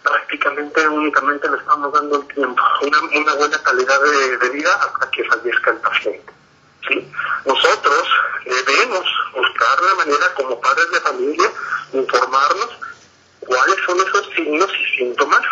prácticamente 0.07 0.89
únicamente 0.89 1.51
le 1.51 1.57
estamos 1.57 1.93
dando 1.93 2.21
el 2.21 2.27
tiempo, 2.29 2.63
una, 2.83 3.35
buena 3.35 3.63
calidad 3.63 4.01
de, 4.03 4.49
vida 4.51 4.73
hasta 4.75 5.11
que 5.11 5.25
fallezca 5.25 5.71
el 5.71 5.79
paciente. 5.79 6.33
¿sí? 6.89 7.13
Nosotros 7.45 8.09
debemos 8.45 9.05
buscar 9.35 9.81
de 9.81 9.95
manera 9.97 10.35
como 10.35 10.61
padres 10.61 10.91
de 10.93 11.01
familia, 11.01 11.51
informarnos 11.93 12.79
cuáles 13.41 13.77
son 13.85 13.99
esos 14.01 14.27
signos 14.35 14.71
y 14.79 14.97
síntomas 14.97 15.43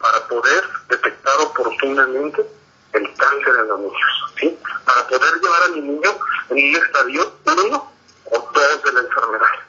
para 0.00 0.20
poder 0.28 0.64
detectar 0.88 1.40
oportunamente 1.40 2.46
el 2.92 3.14
cáncer 3.16 3.54
en 3.58 3.68
los 3.68 3.80
niños, 3.80 4.32
¿sí? 4.38 4.58
para 4.84 5.06
poder 5.08 5.34
llevar 5.40 5.62
a 5.64 5.68
mi 5.68 5.80
niño 5.80 6.10
en 6.50 6.56
un 6.56 6.76
estadio 6.76 7.32
1 7.44 7.92
o 8.26 8.50
2 8.54 8.82
de 8.84 8.92
la 8.92 9.00
enfermedad. 9.00 9.66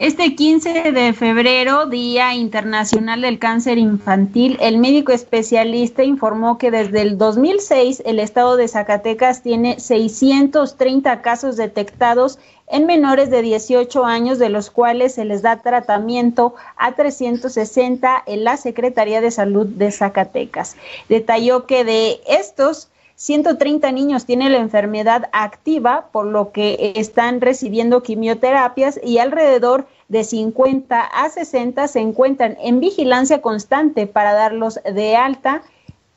Este 0.00 0.34
15 0.34 0.92
de 0.92 1.12
febrero, 1.12 1.84
Día 1.84 2.32
Internacional 2.32 3.20
del 3.20 3.38
Cáncer 3.38 3.76
Infantil, 3.76 4.56
el 4.62 4.78
médico 4.78 5.12
especialista 5.12 6.02
informó 6.02 6.56
que 6.56 6.70
desde 6.70 7.02
el 7.02 7.18
2006 7.18 8.02
el 8.06 8.18
estado 8.18 8.56
de 8.56 8.66
Zacatecas 8.66 9.42
tiene 9.42 9.78
630 9.78 11.20
casos 11.20 11.58
detectados 11.58 12.38
en 12.68 12.86
menores 12.86 13.28
de 13.28 13.42
18 13.42 14.06
años, 14.06 14.38
de 14.38 14.48
los 14.48 14.70
cuales 14.70 15.16
se 15.16 15.26
les 15.26 15.42
da 15.42 15.60
tratamiento 15.60 16.54
a 16.78 16.92
360 16.92 18.22
en 18.24 18.44
la 18.44 18.56
Secretaría 18.56 19.20
de 19.20 19.30
Salud 19.30 19.66
de 19.66 19.92
Zacatecas. 19.92 20.76
Detalló 21.10 21.66
que 21.66 21.84
de 21.84 22.22
estos 22.26 22.88
130 23.20 23.92
niños 23.92 24.24
tienen 24.24 24.52
la 24.52 24.58
enfermedad 24.58 25.28
activa, 25.34 26.08
por 26.10 26.24
lo 26.24 26.52
que 26.52 26.94
están 26.96 27.42
recibiendo 27.42 28.02
quimioterapias 28.02 28.98
y 29.04 29.18
alrededor 29.18 29.86
de 30.08 30.24
50 30.24 31.02
a 31.02 31.28
60 31.28 31.86
se 31.86 32.00
encuentran 32.00 32.56
en 32.62 32.80
vigilancia 32.80 33.42
constante 33.42 34.06
para 34.06 34.32
darlos 34.32 34.80
de 34.90 35.16
alta. 35.16 35.62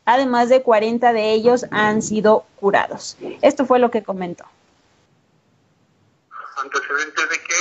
Además 0.06 0.48
de 0.48 0.62
40 0.64 1.12
de 1.12 1.34
ellos 1.34 1.66
han 1.72 2.02
sido 2.02 2.46
curados. 2.58 3.18
Esto 3.42 3.66
fue 3.66 3.80
lo 3.80 3.92
que 3.92 4.02
comentó. 4.02 4.46
Antecedentes 6.56 7.30
de 7.30 7.36
que 7.36 7.56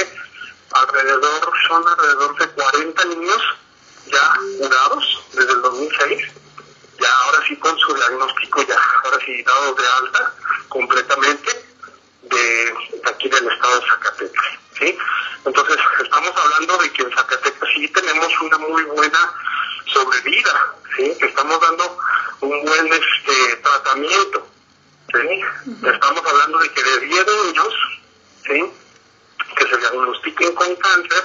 alrededor 0.72 1.52
son 1.66 1.82
alrededor 1.88 2.38
de 2.38 2.46
40 2.46 3.04
niños 3.06 3.42
ya 4.06 4.34
curados 4.60 5.24
desde 5.34 5.52
el 5.52 5.62
2006 5.62 6.42
ya 7.02 7.12
ahora 7.24 7.38
sí 7.46 7.56
con 7.56 7.76
su 7.78 7.94
diagnóstico 7.94 8.62
ya, 8.62 8.78
ahora 9.04 9.18
sí 9.24 9.42
dados 9.42 9.76
de 9.76 9.88
alta 9.88 10.34
completamente 10.68 11.64
de, 12.22 12.74
aquí 13.04 13.28
del 13.28 13.48
estado 13.50 13.80
de 13.80 13.86
Zacatecas, 13.86 14.46
¿sí? 14.78 14.98
Entonces 15.44 15.76
estamos 16.02 16.32
hablando 16.36 16.78
de 16.78 16.92
que 16.92 17.02
en 17.02 17.12
Zacatecas 17.12 17.68
sí 17.74 17.88
tenemos 17.88 18.40
una 18.40 18.58
muy 18.58 18.82
buena 18.84 19.34
sobrevida, 19.86 20.74
¿sí? 20.96 21.16
estamos 21.20 21.60
dando 21.60 21.98
un 22.40 22.64
buen 22.64 22.92
este 22.92 23.56
tratamiento, 23.56 24.46
¿sí? 25.12 25.40
Estamos 25.86 26.22
hablando 26.24 26.58
de 26.58 26.68
que 26.70 26.82
de 26.82 27.00
10 27.00 27.26
niños, 27.26 27.74
¿sí? 28.46 28.72
Que 29.56 29.68
se 29.68 29.76
diagnostiquen 29.76 30.54
con 30.54 30.76
cáncer, 30.76 31.24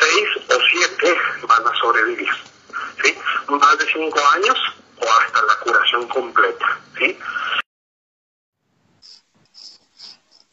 6 0.00 0.28
o 0.48 0.58
7 0.70 1.20
van 1.48 1.66
a 1.66 1.80
sobrevivir. 1.80 2.49
¿Sí? 3.02 3.16
Más 3.48 3.78
de 3.78 3.86
cinco 3.86 4.20
años 4.34 4.58
o 4.98 5.04
hasta 5.04 5.42
la 5.42 5.54
curación 5.64 6.08
completa, 6.08 6.78
¿sí? 6.98 7.18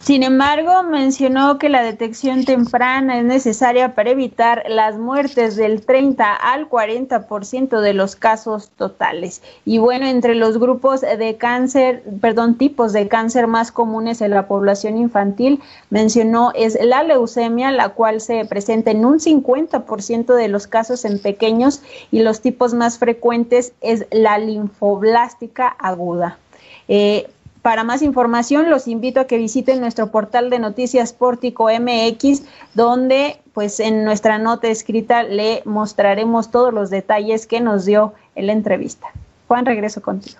Sin 0.07 0.23
embargo, 0.23 0.83
mencionó 0.83 1.57
que 1.57 1.67
la 1.67 1.83
detección 1.83 2.45
temprana 2.45 3.19
es 3.19 3.25
necesaria 3.25 3.93
para 3.93 4.11
evitar 4.11 4.63
las 4.69 4.97
muertes 4.97 5.57
del 5.57 5.81
30 5.85 6.33
al 6.33 6.69
40% 6.69 7.81
de 7.81 7.93
los 7.93 8.15
casos 8.15 8.69
totales. 8.69 9.41
Y 9.65 9.79
bueno, 9.79 10.05
entre 10.07 10.35
los 10.35 10.59
grupos 10.59 11.01
de 11.01 11.35
cáncer, 11.35 12.03
perdón, 12.21 12.57
tipos 12.57 12.93
de 12.93 13.09
cáncer 13.09 13.47
más 13.47 13.73
comunes 13.73 14.21
en 14.21 14.31
la 14.31 14.47
población 14.47 14.97
infantil, 14.97 15.61
mencionó 15.89 16.53
es 16.55 16.77
la 16.81 17.03
leucemia, 17.03 17.71
la 17.71 17.89
cual 17.89 18.21
se 18.21 18.45
presenta 18.45 18.91
en 18.91 19.03
un 19.03 19.19
50% 19.19 20.35
de 20.35 20.47
los 20.47 20.67
casos 20.67 21.03
en 21.03 21.19
pequeños 21.19 21.81
y 22.11 22.21
los 22.21 22.39
tipos 22.39 22.73
más 22.73 22.97
frecuentes 22.97 23.73
es 23.81 24.05
la 24.11 24.37
linfoblástica 24.37 25.67
aguda. 25.67 26.37
Eh, 26.87 27.27
para 27.67 27.83
más 27.83 28.01
información, 28.01 28.69
los 28.69 28.87
invito 28.87 29.19
a 29.19 29.27
que 29.27 29.35
visiten 29.37 29.81
nuestro 29.81 30.09
portal 30.09 30.49
de 30.49 30.57
noticias 30.57 31.11
Pórtico 31.11 31.65
MX, 31.65 32.43
donde 32.75 33.41
pues 33.51 33.81
en 33.81 34.05
nuestra 34.05 34.37
nota 34.37 34.69
escrita 34.69 35.23
le 35.23 35.63
mostraremos 35.65 36.49
todos 36.49 36.73
los 36.73 36.89
detalles 36.89 37.45
que 37.45 37.59
nos 37.59 37.83
dio 37.83 38.13
en 38.35 38.47
la 38.47 38.53
entrevista. 38.53 39.07
Juan, 39.49 39.65
regreso 39.65 40.01
contigo. 40.01 40.37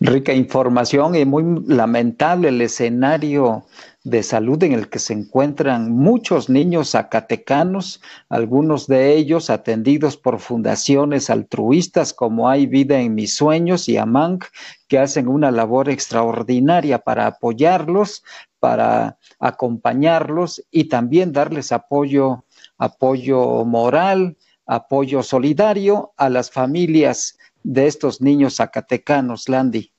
Rica 0.00 0.32
información 0.32 1.14
y 1.14 1.24
muy 1.24 1.44
lamentable 1.66 2.48
el 2.48 2.60
escenario 2.60 3.64
de 4.04 4.22
salud 4.22 4.62
en 4.62 4.72
el 4.72 4.90
que 4.90 4.98
se 4.98 5.14
encuentran 5.14 5.90
muchos 5.90 6.50
niños 6.50 6.90
zacatecanos, 6.90 8.02
algunos 8.28 8.86
de 8.86 9.14
ellos 9.14 9.48
atendidos 9.48 10.18
por 10.18 10.40
fundaciones 10.40 11.30
altruistas 11.30 12.12
como 12.12 12.50
Hay 12.50 12.66
Vida 12.66 13.00
en 13.00 13.14
Mis 13.14 13.34
Sueños 13.34 13.88
y 13.88 13.96
AMANC, 13.96 14.44
que 14.88 14.98
hacen 14.98 15.26
una 15.26 15.50
labor 15.50 15.88
extraordinaria 15.88 16.98
para 16.98 17.26
apoyarlos, 17.26 18.22
para 18.60 19.16
acompañarlos 19.38 20.62
y 20.70 20.84
también 20.84 21.32
darles 21.32 21.72
apoyo, 21.72 22.44
apoyo 22.76 23.64
moral, 23.64 24.36
apoyo 24.66 25.22
solidario 25.22 26.12
a 26.16 26.28
las 26.28 26.50
familias 26.50 27.38
de 27.64 27.86
estos 27.86 28.20
niños 28.20 28.56
zacatecanos, 28.56 29.48
Landy. 29.48 29.90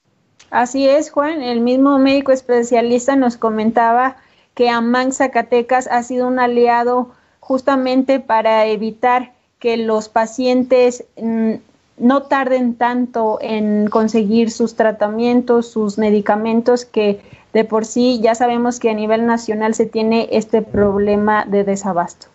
Así 0.51 0.87
es, 0.87 1.11
Juan. 1.11 1.41
El 1.41 1.59
mismo 1.59 1.99
médico 1.99 2.31
especialista 2.31 3.15
nos 3.15 3.35
comentaba 3.35 4.15
que 4.53 4.69
AMAN 4.69 5.11
Zacatecas 5.11 5.87
ha 5.87 6.01
sido 6.03 6.27
un 6.27 6.39
aliado 6.39 7.11
justamente 7.41 8.19
para 8.19 8.65
evitar 8.65 9.33
que 9.59 9.77
los 9.77 10.07
pacientes 10.07 11.03
mm, 11.21 11.55
no 11.97 12.23
tarden 12.23 12.75
tanto 12.75 13.39
en 13.41 13.87
conseguir 13.87 14.51
sus 14.51 14.75
tratamientos, 14.75 15.67
sus 15.67 15.97
medicamentos, 15.97 16.85
que 16.85 17.21
de 17.53 17.63
por 17.63 17.85
sí 17.85 18.19
ya 18.21 18.35
sabemos 18.35 18.79
que 18.79 18.89
a 18.89 18.93
nivel 18.93 19.25
nacional 19.25 19.73
se 19.75 19.85
tiene 19.85 20.27
este 20.31 20.61
problema 20.61 21.45
de 21.45 21.63
desabasto. 21.63 22.27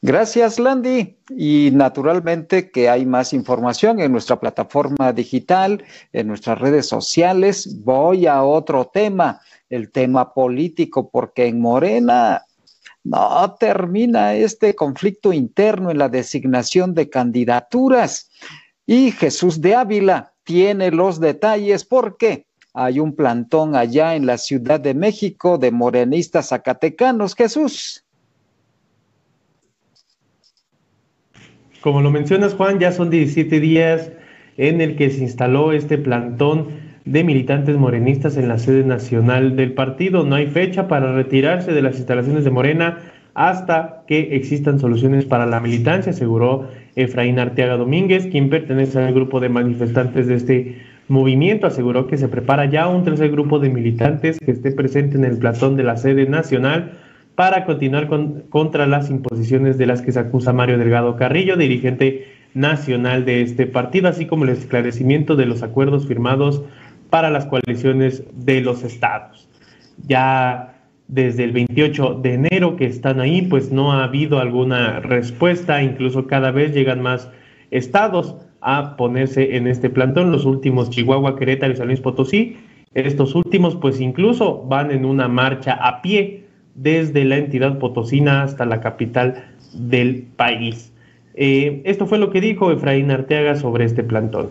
Gracias, 0.00 0.60
Landy. 0.60 1.18
Y 1.30 1.70
naturalmente 1.72 2.70
que 2.70 2.88
hay 2.88 3.04
más 3.04 3.32
información 3.32 3.98
en 3.98 4.12
nuestra 4.12 4.38
plataforma 4.38 5.12
digital, 5.12 5.84
en 6.12 6.28
nuestras 6.28 6.58
redes 6.60 6.86
sociales. 6.86 7.82
Voy 7.82 8.26
a 8.26 8.44
otro 8.44 8.86
tema, 8.86 9.40
el 9.68 9.90
tema 9.90 10.32
político, 10.32 11.10
porque 11.10 11.46
en 11.46 11.60
Morena 11.60 12.44
no 13.02 13.56
termina 13.58 14.34
este 14.34 14.74
conflicto 14.74 15.32
interno 15.32 15.90
en 15.90 15.98
la 15.98 16.08
designación 16.08 16.94
de 16.94 17.10
candidaturas. 17.10 18.30
Y 18.86 19.10
Jesús 19.10 19.60
de 19.60 19.74
Ávila 19.74 20.32
tiene 20.44 20.92
los 20.92 21.18
detalles 21.18 21.84
porque 21.84 22.46
hay 22.72 23.00
un 23.00 23.16
plantón 23.16 23.74
allá 23.74 24.14
en 24.14 24.26
la 24.26 24.38
Ciudad 24.38 24.78
de 24.78 24.94
México 24.94 25.58
de 25.58 25.72
morenistas 25.72 26.50
zacatecanos. 26.50 27.34
Jesús. 27.34 28.04
Como 31.80 32.00
lo 32.00 32.10
mencionas, 32.10 32.54
Juan, 32.54 32.80
ya 32.80 32.90
son 32.92 33.10
17 33.10 33.60
días 33.60 34.10
en 34.56 34.80
el 34.80 34.96
que 34.96 35.10
se 35.10 35.22
instaló 35.22 35.72
este 35.72 35.96
plantón 35.96 36.66
de 37.04 37.24
militantes 37.24 37.76
morenistas 37.76 38.36
en 38.36 38.48
la 38.48 38.58
sede 38.58 38.84
nacional 38.84 39.54
del 39.54 39.72
partido. 39.72 40.24
No 40.24 40.34
hay 40.34 40.48
fecha 40.48 40.88
para 40.88 41.12
retirarse 41.12 41.72
de 41.72 41.82
las 41.82 41.96
instalaciones 41.96 42.44
de 42.44 42.50
Morena 42.50 42.98
hasta 43.34 44.02
que 44.08 44.34
existan 44.34 44.80
soluciones 44.80 45.24
para 45.24 45.46
la 45.46 45.60
militancia, 45.60 46.10
aseguró 46.10 46.68
Efraín 46.96 47.38
Arteaga 47.38 47.76
Domínguez, 47.76 48.26
quien 48.26 48.50
pertenece 48.50 48.98
al 48.98 49.14
grupo 49.14 49.38
de 49.38 49.48
manifestantes 49.48 50.26
de 50.26 50.34
este 50.34 50.82
movimiento. 51.06 51.68
Aseguró 51.68 52.08
que 52.08 52.16
se 52.16 52.26
prepara 52.26 52.64
ya 52.64 52.88
un 52.88 53.04
tercer 53.04 53.30
grupo 53.30 53.60
de 53.60 53.68
militantes 53.68 54.40
que 54.40 54.50
esté 54.50 54.72
presente 54.72 55.16
en 55.16 55.24
el 55.24 55.38
platón 55.38 55.76
de 55.76 55.84
la 55.84 55.96
sede 55.96 56.26
nacional 56.26 56.90
para 57.38 57.64
continuar 57.64 58.08
contra 58.48 58.88
las 58.88 59.10
imposiciones 59.10 59.78
de 59.78 59.86
las 59.86 60.02
que 60.02 60.10
se 60.10 60.18
acusa 60.18 60.52
Mario 60.52 60.76
Delgado 60.76 61.14
Carrillo, 61.14 61.56
dirigente 61.56 62.26
nacional 62.52 63.24
de 63.24 63.42
este 63.42 63.68
partido, 63.68 64.08
así 64.08 64.26
como 64.26 64.42
el 64.42 64.50
esclarecimiento 64.50 65.36
de 65.36 65.46
los 65.46 65.62
acuerdos 65.62 66.08
firmados 66.08 66.64
para 67.10 67.30
las 67.30 67.46
coaliciones 67.46 68.24
de 68.32 68.60
los 68.60 68.82
estados. 68.82 69.48
Ya 70.04 70.82
desde 71.06 71.44
el 71.44 71.52
28 71.52 72.14
de 72.14 72.34
enero 72.34 72.74
que 72.74 72.86
están 72.86 73.20
ahí, 73.20 73.42
pues 73.42 73.70
no 73.70 73.92
ha 73.92 74.02
habido 74.02 74.40
alguna 74.40 74.98
respuesta, 74.98 75.80
incluso 75.80 76.26
cada 76.26 76.50
vez 76.50 76.74
llegan 76.74 77.02
más 77.02 77.30
estados 77.70 78.34
a 78.60 78.96
ponerse 78.96 79.54
en 79.54 79.68
este 79.68 79.90
plantón, 79.90 80.32
los 80.32 80.44
últimos 80.44 80.90
Chihuahua, 80.90 81.36
Querétaro 81.36 81.72
y 81.72 81.76
San 81.76 81.86
Luis 81.86 82.00
Potosí, 82.00 82.56
estos 82.94 83.36
últimos 83.36 83.76
pues 83.76 84.00
incluso 84.00 84.64
van 84.64 84.90
en 84.90 85.04
una 85.04 85.28
marcha 85.28 85.74
a 85.74 86.02
pie 86.02 86.47
desde 86.78 87.24
la 87.24 87.36
entidad 87.36 87.78
potosina 87.80 88.42
hasta 88.42 88.64
la 88.64 88.80
capital 88.80 89.52
del 89.72 90.26
país. 90.36 90.92
Eh, 91.34 91.82
esto 91.84 92.06
fue 92.06 92.18
lo 92.18 92.30
que 92.30 92.40
dijo 92.40 92.70
Efraín 92.70 93.10
Arteaga 93.10 93.56
sobre 93.56 93.84
este 93.84 94.04
plantón. 94.04 94.50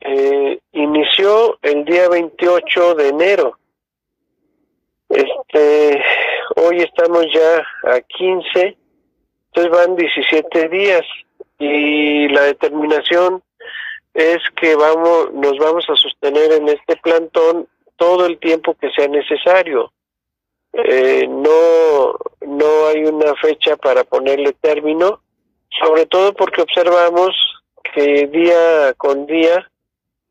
Eh, 0.00 0.60
inició 0.72 1.58
el 1.62 1.84
día 1.84 2.08
28 2.08 2.94
de 2.94 3.08
enero. 3.08 3.58
Este, 5.08 6.00
hoy 6.54 6.78
estamos 6.78 7.26
ya 7.34 7.92
a 7.92 8.00
15, 8.00 8.76
entonces 9.52 9.72
van 9.72 9.96
17 9.96 10.68
días 10.68 11.04
y 11.58 12.28
la 12.28 12.42
determinación 12.42 13.42
es 14.14 14.38
que 14.60 14.76
vamos, 14.76 15.32
nos 15.34 15.58
vamos 15.58 15.84
a 15.88 15.96
sostener 15.96 16.52
en 16.52 16.68
este 16.68 16.96
plantón 16.96 17.66
todo 17.96 18.26
el 18.26 18.38
tiempo 18.38 18.74
que 18.74 18.90
sea 18.90 19.08
necesario. 19.08 19.92
Eh, 20.84 21.26
no, 21.26 22.16
no 22.46 22.86
hay 22.88 23.04
una 23.04 23.34
fecha 23.36 23.76
para 23.76 24.04
ponerle 24.04 24.52
término, 24.60 25.20
sobre 25.80 26.06
todo 26.06 26.34
porque 26.34 26.62
observamos 26.62 27.30
que 27.94 28.26
día 28.26 28.92
con 28.98 29.26
día 29.26 29.70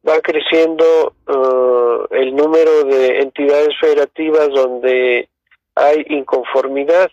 va 0.08 0.20
creciendo 0.22 1.16
uh, 1.28 2.14
el 2.14 2.36
número 2.36 2.84
de 2.84 3.22
entidades 3.22 3.70
federativas 3.80 4.50
donde 4.50 5.30
hay 5.74 6.06
inconformidad. 6.10 7.10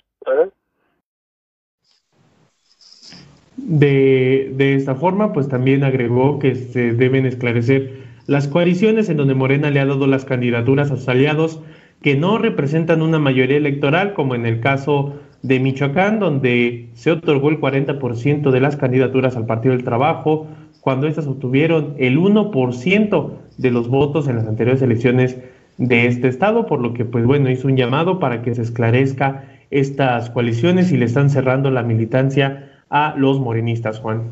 De, 3.57 4.51
de 4.53 4.75
esta 4.75 4.95
forma, 4.95 5.33
pues 5.33 5.49
también 5.49 5.85
agregó 5.85 6.39
que 6.39 6.55
se 6.55 6.93
deben 6.93 7.25
esclarecer 7.25 8.03
las 8.27 8.47
coaliciones 8.47 9.09
en 9.09 9.17
donde 9.17 9.35
Morena 9.35 9.71
le 9.71 9.81
ha 9.81 9.87
dado 9.87 10.07
las 10.07 10.25
candidaturas 10.25 10.91
a 10.91 10.97
sus 10.97 11.09
aliados 11.09 11.61
que 12.03 12.17
no 12.17 12.39
representan 12.39 13.03
una 13.03 13.19
mayoría 13.19 13.57
electoral, 13.57 14.13
como 14.15 14.35
en 14.35 14.47
el 14.47 14.61
caso 14.61 15.15
de 15.43 15.61
Michoacán, 15.61 16.19
donde 16.19 16.89
se 16.95 17.11
otorgó 17.11 17.49
el 17.49 17.61
40% 17.61 18.51
de 18.51 18.61
las 18.61 18.77
candidaturas 18.77 19.37
al 19.37 19.47
Partido 19.47 19.75
del 19.75 19.85
Trabajo, 19.85 20.47
cuando 20.81 21.07
éstas 21.07 21.27
obtuvieron 21.27 21.95
el 21.99 22.19
1% 22.19 23.31
de 23.57 23.71
los 23.71 23.89
votos 23.89 24.29
en 24.29 24.37
las 24.37 24.47
anteriores 24.47 24.83
elecciones 24.83 25.37
de 25.79 26.07
este 26.07 26.29
estado, 26.29 26.67
por 26.67 26.81
lo 26.81 26.93
que, 26.93 27.05
pues 27.05 27.25
bueno, 27.25 27.51
hizo 27.51 27.69
un 27.69 27.77
llamado 27.77 28.19
para 28.19 28.43
que 28.43 28.55
se 28.55 28.63
esclarezca 28.63 29.45
estas 29.71 30.31
coaliciones 30.31 30.93
y 30.93 30.97
le 30.97 31.07
están 31.07 31.31
cerrando 31.31 31.71
la 31.71 31.83
militancia 31.83 32.71
a 32.91 33.15
los 33.17 33.41
morenistas, 33.41 33.99
Juan. 34.01 34.23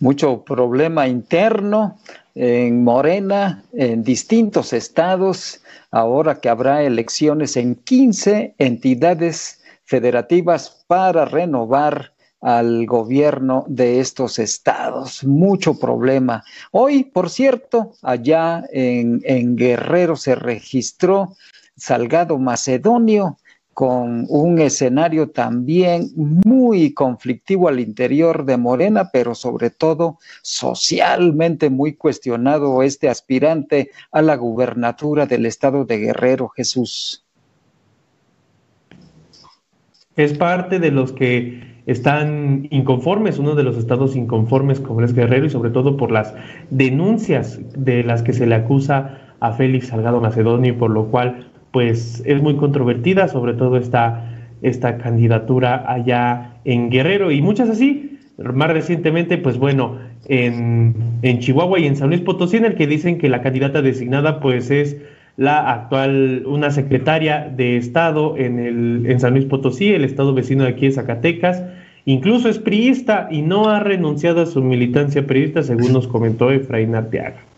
Mucho 0.00 0.42
problema 0.42 1.08
interno 1.08 1.96
en 2.34 2.82
Morena, 2.84 3.62
en 3.72 4.04
distintos 4.04 4.72
estados, 4.72 5.61
ahora 5.92 6.40
que 6.40 6.48
habrá 6.48 6.82
elecciones 6.82 7.56
en 7.56 7.76
15 7.76 8.56
entidades 8.58 9.60
federativas 9.84 10.84
para 10.88 11.26
renovar 11.26 12.14
al 12.40 12.86
gobierno 12.86 13.64
de 13.68 14.00
estos 14.00 14.40
estados. 14.40 15.22
Mucho 15.22 15.78
problema. 15.78 16.42
Hoy, 16.72 17.04
por 17.04 17.30
cierto, 17.30 17.92
allá 18.02 18.64
en, 18.72 19.20
en 19.24 19.54
Guerrero 19.54 20.16
se 20.16 20.34
registró 20.34 21.36
Salgado 21.76 22.38
Macedonio, 22.38 23.38
con 23.74 24.26
un 24.28 24.58
escenario 24.60 25.30
también 25.30 26.10
muy 26.14 26.92
conflictivo 26.92 27.68
al 27.68 27.80
interior 27.80 28.44
de 28.44 28.56
Morena, 28.56 29.10
pero 29.12 29.34
sobre 29.34 29.70
todo 29.70 30.18
socialmente 30.42 31.70
muy 31.70 31.94
cuestionado 31.94 32.82
este 32.82 33.08
aspirante 33.08 33.90
a 34.10 34.22
la 34.22 34.36
gubernatura 34.36 35.26
del 35.26 35.46
estado 35.46 35.84
de 35.84 35.98
Guerrero, 35.98 36.48
Jesús. 36.48 37.24
Es 40.16 40.34
parte 40.34 40.78
de 40.78 40.90
los 40.90 41.12
que 41.12 41.72
están 41.86 42.68
inconformes, 42.70 43.38
uno 43.38 43.54
de 43.54 43.62
los 43.62 43.78
estados 43.78 44.14
inconformes 44.14 44.78
como 44.78 45.00
es 45.02 45.14
Guerrero 45.14 45.46
y 45.46 45.50
sobre 45.50 45.70
todo 45.70 45.96
por 45.96 46.12
las 46.12 46.34
denuncias 46.70 47.58
de 47.74 48.04
las 48.04 48.22
que 48.22 48.34
se 48.34 48.46
le 48.46 48.54
acusa 48.54 49.18
a 49.40 49.52
Félix 49.52 49.88
Salgado 49.88 50.20
Macedonio, 50.20 50.78
por 50.78 50.90
lo 50.90 51.06
cual 51.06 51.51
pues 51.72 52.22
es 52.24 52.42
muy 52.42 52.56
controvertida, 52.56 53.28
sobre 53.28 53.54
todo 53.54 53.76
esta, 53.76 54.30
esta 54.62 54.98
candidatura 54.98 55.84
allá 55.90 56.54
en 56.64 56.90
Guerrero 56.90 57.30
y 57.30 57.42
muchas 57.42 57.68
así. 57.68 58.18
Más 58.38 58.70
recientemente, 58.70 59.38
pues 59.38 59.58
bueno, 59.58 59.98
en, 60.26 60.94
en 61.22 61.38
Chihuahua 61.38 61.78
y 61.80 61.86
en 61.86 61.96
San 61.96 62.08
Luis 62.08 62.20
Potosí, 62.20 62.58
en 62.58 62.64
el 62.64 62.74
que 62.74 62.86
dicen 62.86 63.18
que 63.18 63.28
la 63.28 63.42
candidata 63.42 63.82
designada 63.82 64.40
pues 64.40 64.70
es 64.70 64.96
la 65.36 65.70
actual, 65.70 66.44
una 66.46 66.70
secretaria 66.70 67.50
de 67.56 67.76
Estado 67.76 68.36
en, 68.36 68.58
el, 68.58 69.06
en 69.06 69.20
San 69.20 69.34
Luis 69.34 69.46
Potosí, 69.46 69.92
el 69.92 70.04
estado 70.04 70.34
vecino 70.34 70.64
de 70.64 70.70
aquí 70.70 70.86
de 70.86 70.92
Zacatecas, 70.92 71.62
incluso 72.04 72.48
es 72.48 72.58
priista 72.58 73.28
y 73.30 73.42
no 73.42 73.68
ha 73.70 73.80
renunciado 73.80 74.42
a 74.42 74.46
su 74.46 74.62
militancia 74.62 75.26
priista, 75.26 75.62
según 75.62 75.92
nos 75.92 76.06
comentó 76.06 76.50
Efraín 76.50 76.94
Arteaga. 76.94 77.51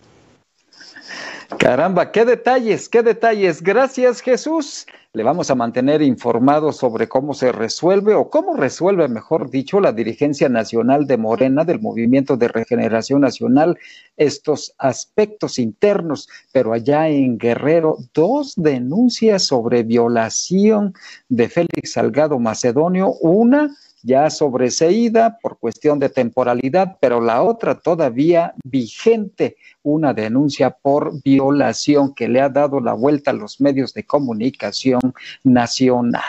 Caramba, 1.59 2.11
qué 2.11 2.25
detalles, 2.25 2.89
qué 2.89 3.03
detalles. 3.03 3.63
Gracias 3.63 4.21
Jesús. 4.21 4.87
Le 5.13 5.23
vamos 5.23 5.49
a 5.49 5.55
mantener 5.55 6.03
informado 6.03 6.73
sobre 6.73 7.07
cómo 7.07 7.35
se 7.35 7.53
resuelve 7.53 8.15
o 8.15 8.31
cómo 8.31 8.57
resuelve, 8.57 9.07
mejor 9.07 9.49
dicho, 9.49 9.81
la 9.81 9.93
dirigencia 9.93 10.49
nacional 10.49 11.07
de 11.07 11.17
Morena 11.17 11.65
del 11.65 11.81
Movimiento 11.81 12.37
de 12.37 12.49
Regeneración 12.49 13.21
Nacional 13.21 13.79
estos 14.17 14.75
aspectos 14.77 15.61
internos. 15.61 16.29
Pero 16.51 16.73
allá 16.73 17.09
en 17.09 17.39
Guerrero, 17.39 17.99
dos 18.13 18.55
denuncias 18.57 19.47
sobre 19.47 19.85
violación 19.85 20.95
de 21.29 21.49
Félix 21.49 21.93
Salgado 21.93 22.41
Macedonio. 22.41 23.13
Una 23.21 23.71
ya 24.05 24.29
sobreseída 24.29 25.39
por 25.41 25.59
cuestión 25.59 25.99
de 25.99 26.11
temporalidad, 26.11 26.99
pero 27.01 27.21
la 27.21 27.43
otra 27.43 27.75
todavía 27.75 28.55
vigente, 28.63 29.57
una 29.83 30.13
denuncia 30.13 30.71
por 30.71 31.23
violación 31.23 32.15
que 32.15 32.29
le 32.29 32.41
ha 32.41 32.51
dado 32.51 32.81
la 32.81 32.93
vuelta 32.93 33.31
a 33.31 33.35
los 33.35 33.61
medios 33.61 33.95
de 33.95 34.05
comunicación 34.05 35.01
nacional. 35.43 36.23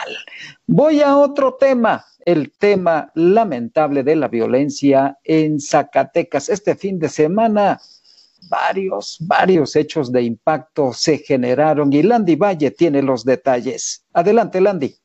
Voy 0.66 1.02
a 1.02 1.18
otro 1.18 1.56
tema, 1.56 2.06
el 2.26 2.54
tema 2.58 3.12
lamentable 3.14 4.04
de 4.04 4.16
la 4.16 4.30
violencia 4.30 5.20
en 5.24 5.60
Zacatecas. 5.60 6.50
Este 6.50 6.76
fin 6.76 6.98
de 6.98 7.10
semana 7.10 7.80
varios, 8.50 9.18
varios 9.20 9.76
hechos 9.76 10.12
de 10.12 10.22
impacto 10.22 10.94
se 10.94 11.18
generaron 11.18 11.92
y 11.92 12.04
Landy 12.04 12.36
Valle 12.36 12.72
tiene 12.72 13.02
los 13.02 13.26
detalles. 13.26 14.06
Adelante, 14.14 14.62
Landy. 14.62 14.96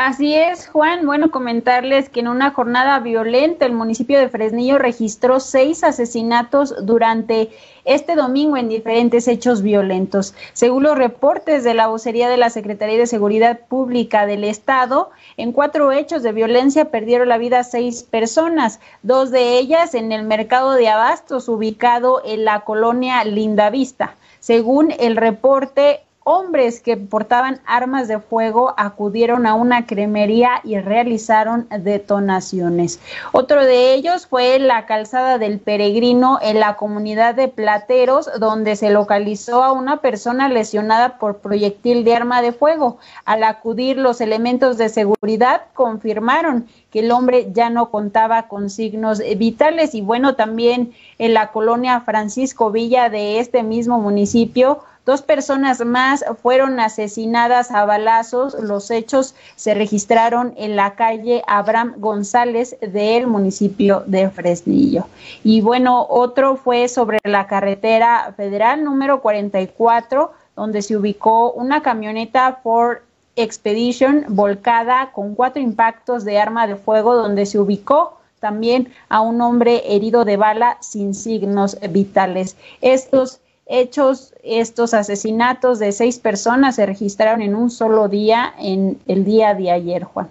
Así 0.00 0.32
es, 0.32 0.68
Juan. 0.68 1.06
Bueno, 1.06 1.32
comentarles 1.32 2.08
que 2.08 2.20
en 2.20 2.28
una 2.28 2.52
jornada 2.52 3.00
violenta 3.00 3.66
el 3.66 3.72
municipio 3.72 4.16
de 4.16 4.28
Fresnillo 4.28 4.78
registró 4.78 5.40
seis 5.40 5.82
asesinatos 5.82 6.86
durante 6.86 7.50
este 7.84 8.14
domingo 8.14 8.56
en 8.56 8.68
diferentes 8.68 9.26
hechos 9.26 9.60
violentos. 9.60 10.36
Según 10.52 10.84
los 10.84 10.96
reportes 10.96 11.64
de 11.64 11.74
la 11.74 11.88
vocería 11.88 12.28
de 12.28 12.36
la 12.36 12.48
Secretaría 12.48 12.96
de 12.96 13.08
Seguridad 13.08 13.58
Pública 13.66 14.24
del 14.24 14.44
Estado, 14.44 15.10
en 15.36 15.50
cuatro 15.50 15.90
hechos 15.90 16.22
de 16.22 16.30
violencia 16.30 16.92
perdieron 16.92 17.28
la 17.28 17.38
vida 17.38 17.64
seis 17.64 18.04
personas, 18.04 18.78
dos 19.02 19.32
de 19.32 19.58
ellas 19.58 19.94
en 19.94 20.12
el 20.12 20.22
mercado 20.22 20.74
de 20.74 20.88
abastos 20.88 21.48
ubicado 21.48 22.22
en 22.24 22.44
la 22.44 22.60
colonia 22.60 23.24
Lindavista. 23.24 24.14
Según 24.38 24.94
el 25.00 25.16
reporte, 25.16 26.02
hombres 26.28 26.80
que 26.80 26.98
portaban 26.98 27.58
armas 27.64 28.06
de 28.06 28.18
fuego 28.18 28.74
acudieron 28.76 29.46
a 29.46 29.54
una 29.54 29.86
cremería 29.86 30.60
y 30.62 30.78
realizaron 30.78 31.66
detonaciones. 31.70 33.00
Otro 33.32 33.64
de 33.64 33.94
ellos 33.94 34.26
fue 34.26 34.58
la 34.58 34.84
calzada 34.84 35.38
del 35.38 35.58
peregrino 35.58 36.38
en 36.42 36.60
la 36.60 36.76
comunidad 36.76 37.34
de 37.34 37.48
Plateros, 37.48 38.28
donde 38.38 38.76
se 38.76 38.90
localizó 38.90 39.64
a 39.64 39.72
una 39.72 40.02
persona 40.02 40.50
lesionada 40.50 41.16
por 41.16 41.38
proyectil 41.38 42.04
de 42.04 42.16
arma 42.16 42.42
de 42.42 42.52
fuego. 42.52 42.98
Al 43.24 43.42
acudir 43.42 43.96
los 43.96 44.20
elementos 44.20 44.76
de 44.76 44.90
seguridad 44.90 45.62
confirmaron 45.72 46.66
que 46.90 47.00
el 47.00 47.10
hombre 47.10 47.48
ya 47.54 47.70
no 47.70 47.90
contaba 47.90 48.48
con 48.48 48.68
signos 48.68 49.22
vitales 49.38 49.94
y 49.94 50.02
bueno, 50.02 50.34
también 50.34 50.92
en 51.18 51.32
la 51.32 51.52
colonia 51.52 52.02
Francisco 52.02 52.70
Villa 52.70 53.08
de 53.08 53.40
este 53.40 53.62
mismo 53.62 53.98
municipio 53.98 54.80
Dos 55.08 55.22
personas 55.22 55.82
más 55.86 56.22
fueron 56.42 56.78
asesinadas 56.80 57.70
a 57.70 57.86
balazos. 57.86 58.52
Los 58.60 58.90
hechos 58.90 59.34
se 59.56 59.72
registraron 59.72 60.52
en 60.58 60.76
la 60.76 60.96
calle 60.96 61.42
Abraham 61.46 61.94
González 61.96 62.76
del 62.82 63.26
municipio 63.26 64.02
de 64.04 64.28
Fresnillo. 64.28 65.06
Y 65.42 65.62
bueno, 65.62 66.06
otro 66.10 66.56
fue 66.56 66.88
sobre 66.88 67.20
la 67.24 67.46
carretera 67.46 68.34
federal 68.36 68.84
número 68.84 69.22
44, 69.22 70.30
donde 70.54 70.82
se 70.82 70.94
ubicó 70.94 71.52
una 71.52 71.80
camioneta 71.80 72.60
Ford 72.62 72.98
Expedition 73.34 74.26
volcada 74.28 75.12
con 75.12 75.34
cuatro 75.34 75.62
impactos 75.62 76.26
de 76.26 76.38
arma 76.38 76.66
de 76.66 76.76
fuego, 76.76 77.16
donde 77.16 77.46
se 77.46 77.58
ubicó 77.58 78.18
también 78.40 78.92
a 79.08 79.22
un 79.22 79.40
hombre 79.40 79.84
herido 79.86 80.26
de 80.26 80.36
bala 80.36 80.76
sin 80.82 81.14
signos 81.14 81.78
vitales. 81.80 82.58
Estos 82.82 83.40
hechos, 83.68 84.34
estos 84.42 84.94
asesinatos 84.94 85.78
de 85.78 85.92
seis 85.92 86.18
personas 86.18 86.76
se 86.76 86.86
registraron 86.86 87.42
en 87.42 87.54
un 87.54 87.70
solo 87.70 88.08
día, 88.08 88.54
en 88.58 88.98
el 89.06 89.24
día 89.24 89.54
de 89.54 89.70
ayer, 89.70 90.04
Juan. 90.04 90.28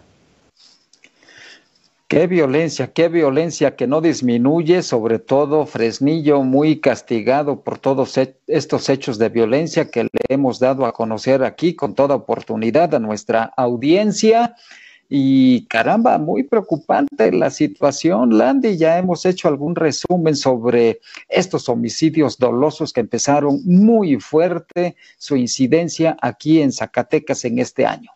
Qué 2.07 2.25
violencia, 2.25 2.93
qué 2.93 3.09
violencia 3.09 3.75
que 3.75 3.85
no 3.85 3.99
disminuye, 3.99 4.81
sobre 4.81 5.19
todo 5.19 5.65
Fresnillo, 5.65 6.41
muy 6.41 6.79
castigado 6.79 7.63
por 7.63 7.79
todos 7.79 8.17
estos 8.47 8.87
hechos 8.87 9.17
de 9.17 9.27
violencia 9.27 9.91
que 9.91 10.03
le 10.03 10.09
hemos 10.29 10.59
dado 10.59 10.85
a 10.85 10.93
conocer 10.93 11.43
aquí 11.43 11.75
con 11.75 11.95
toda 11.95 12.15
oportunidad 12.15 12.95
a 12.95 12.99
nuestra 12.99 13.51
audiencia. 13.57 14.55
Y 15.09 15.65
caramba, 15.67 16.17
muy 16.17 16.43
preocupante 16.43 17.31
la 17.31 17.49
situación, 17.49 18.37
Landy. 18.37 18.77
Ya 18.77 18.97
hemos 18.97 19.25
hecho 19.25 19.47
algún 19.47 19.75
resumen 19.75 20.35
sobre 20.35 20.99
estos 21.29 21.69
homicidios 21.69 22.37
dolosos 22.37 22.91
que 22.91 22.99
empezaron 22.99 23.61
muy 23.63 24.19
fuerte 24.19 24.95
su 25.17 25.37
incidencia 25.37 26.17
aquí 26.21 26.61
en 26.61 26.73
Zacatecas 26.73 27.45
en 27.45 27.59
este 27.59 27.85
año. 27.85 28.11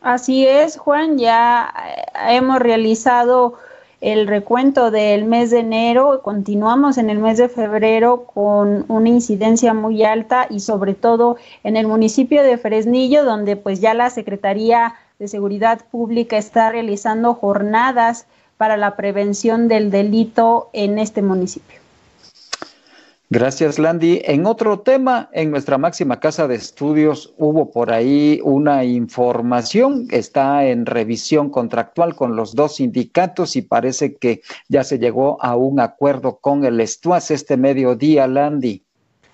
Así 0.00 0.46
es, 0.46 0.76
Juan, 0.76 1.18
ya 1.18 1.72
eh, 1.74 2.36
hemos 2.36 2.60
realizado 2.60 3.54
el 4.00 4.28
recuento 4.28 4.92
del 4.92 5.24
mes 5.24 5.50
de 5.50 5.58
enero, 5.58 6.20
continuamos 6.22 6.98
en 6.98 7.10
el 7.10 7.18
mes 7.18 7.36
de 7.38 7.48
febrero 7.48 8.26
con 8.26 8.84
una 8.86 9.08
incidencia 9.08 9.74
muy 9.74 10.04
alta 10.04 10.46
y 10.48 10.60
sobre 10.60 10.94
todo 10.94 11.36
en 11.64 11.76
el 11.76 11.88
municipio 11.88 12.44
de 12.44 12.58
Fresnillo, 12.58 13.24
donde 13.24 13.56
pues 13.56 13.80
ya 13.80 13.94
la 13.94 14.10
Secretaría 14.10 14.94
de 15.18 15.28
Seguridad 15.28 15.84
Pública 15.90 16.38
está 16.38 16.70
realizando 16.70 17.34
jornadas 17.34 18.26
para 18.56 18.76
la 18.76 18.96
prevención 18.96 19.68
del 19.68 19.90
delito 19.90 20.70
en 20.72 20.98
este 20.98 21.22
municipio. 21.22 21.78
Gracias, 23.30 23.78
Landy. 23.78 24.22
En 24.24 24.46
otro 24.46 24.80
tema, 24.80 25.28
en 25.32 25.50
nuestra 25.50 25.76
máxima 25.76 26.18
casa 26.18 26.48
de 26.48 26.54
estudios 26.54 27.34
hubo 27.36 27.70
por 27.70 27.92
ahí 27.92 28.40
una 28.42 28.84
información, 28.84 30.06
está 30.10 30.64
en 30.64 30.86
revisión 30.86 31.50
contractual 31.50 32.14
con 32.14 32.36
los 32.36 32.54
dos 32.54 32.76
sindicatos 32.76 33.54
y 33.56 33.62
parece 33.62 34.16
que 34.16 34.40
ya 34.68 34.82
se 34.82 34.98
llegó 34.98 35.36
a 35.42 35.56
un 35.56 35.78
acuerdo 35.78 36.38
con 36.38 36.64
el 36.64 36.80
Estuas 36.80 37.30
este 37.30 37.58
mediodía, 37.58 38.26
Landy. 38.26 38.87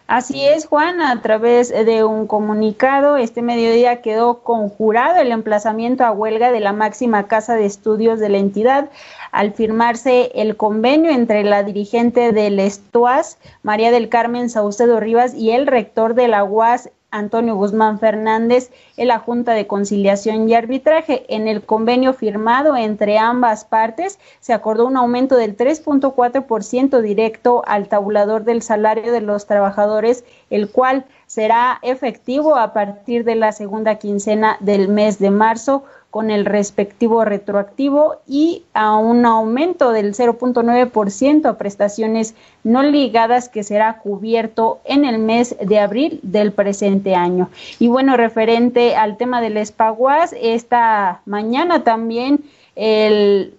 Así 0.07 0.47
es, 0.47 0.67
Juan, 0.67 1.01
a 1.01 1.23
través 1.23 1.71
de 1.71 2.05
un 2.05 2.27
comunicado, 2.27 3.17
este 3.17 3.41
mediodía 3.41 4.03
quedó 4.03 4.41
conjurado 4.43 5.19
el 5.19 5.33
emplazamiento 5.33 6.05
a 6.05 6.13
huelga 6.13 6.53
de 6.53 6.61
la 6.61 6.75
máxima 6.75 7.27
casa 7.27 7.57
de 7.57 7.65
estudios 7.65 8.21
de 8.21 8.29
la 8.29 8.37
entidad 8.37 8.91
al 9.33 9.55
firmarse 9.55 10.31
el 10.35 10.59
convenio 10.59 11.11
entre 11.11 11.43
la 11.43 11.63
dirigente 11.63 12.33
del 12.33 12.61
Estuas, 12.61 13.39
María 13.63 13.91
del 13.91 14.11
Carmen 14.11 14.51
Saucedo 14.51 15.01
Rivas, 15.01 15.33
y 15.33 15.53
el 15.53 15.67
rector 15.67 16.15
de 16.15 16.29
la 16.29 16.45
UAS, 16.45 16.91
Antonio 17.15 17.55
Guzmán 17.55 17.99
Fernández 18.01 18.71
en 18.97 19.09
la 19.09 19.19
Junta 19.19 19.53
de 19.53 19.67
Conciliación 19.67 20.49
y 20.49 20.55
Arbitraje. 20.55 21.25
En 21.29 21.47
el 21.49 21.63
convenio 21.63 22.13
firmado 22.13 22.77
entre 22.77 23.19
ambas 23.19 23.65
partes 23.65 24.19
se 24.41 24.53
acordó 24.53 24.87
un 24.87 24.97
aumento 24.97 25.37
del 25.37 25.57
3.4% 25.57 27.01
directo 27.01 27.63
al 27.67 27.89
tabulador 27.89 28.45
del 28.45 28.63
salario 28.63 29.13
de 29.13 29.21
los 29.21 29.47
trabajadores, 29.47 30.25
el 30.51 30.69
cual 30.71 31.05
será 31.27 31.79
efectivo 31.83 32.57
a 32.57 32.73
partir 32.73 33.25
de 33.25 33.37
la 33.37 33.53
segunda 33.53 33.95
quincena 33.97 34.57
del 34.61 34.89
mes 34.89 35.19
de 35.19 35.31
marzo 35.31 35.85
con 36.15 36.31
el 36.31 36.45
respectivo 36.45 37.25
retroactivo 37.25 38.21
y 38.29 38.63
a 38.73 38.95
un 38.95 39.27
aumento 39.27 39.91
del 39.91 40.15
0.9% 40.15 41.47
a 41.47 41.59
prestaciones 41.59 42.37
no 42.63 42.85
ligadas 42.85 43.49
que 43.49 43.65
será 43.65 43.99
cubierto 43.99 44.79
en 44.85 45.05
el 45.05 45.19
mes 45.19 45.57
de 45.61 45.81
abril 45.81 46.21
del 46.23 46.53
presente 46.53 47.17
año. 47.17 47.51
Y 47.81 47.89
bueno, 47.89 48.17
referente 48.17 48.95
al 48.95 49.17
tema 49.17 49.41
del 49.41 49.57
espaguas, 49.57 50.33
esta 50.41 51.21
mañana 51.27 51.83
también 51.83 52.45
el 52.77 53.55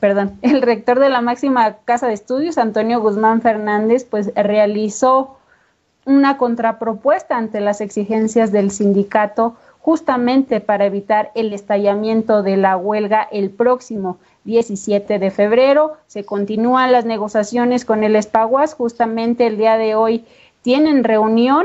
perdón, 0.00 0.38
el 0.42 0.60
rector 0.60 0.98
de 0.98 1.08
la 1.08 1.22
máxima 1.22 1.76
casa 1.86 2.08
de 2.08 2.12
estudios, 2.12 2.58
Antonio 2.58 3.00
Guzmán 3.00 3.40
Fernández, 3.40 4.04
pues 4.04 4.30
realizó 4.34 5.38
una 6.04 6.36
contrapropuesta 6.36 7.38
ante 7.38 7.60
las 7.60 7.80
exigencias 7.80 8.52
del 8.52 8.70
sindicato 8.70 9.56
justamente 9.88 10.60
para 10.60 10.84
evitar 10.84 11.30
el 11.34 11.54
estallamiento 11.54 12.42
de 12.42 12.58
la 12.58 12.76
huelga 12.76 13.26
el 13.32 13.48
próximo 13.48 14.18
17 14.44 15.18
de 15.18 15.30
febrero. 15.30 15.94
Se 16.06 16.24
continúan 16.24 16.92
las 16.92 17.06
negociaciones 17.06 17.86
con 17.86 18.04
el 18.04 18.14
Espaguas, 18.14 18.74
justamente 18.74 19.46
el 19.46 19.56
día 19.56 19.78
de 19.78 19.94
hoy 19.94 20.26
tienen 20.60 21.04
reunión 21.04 21.64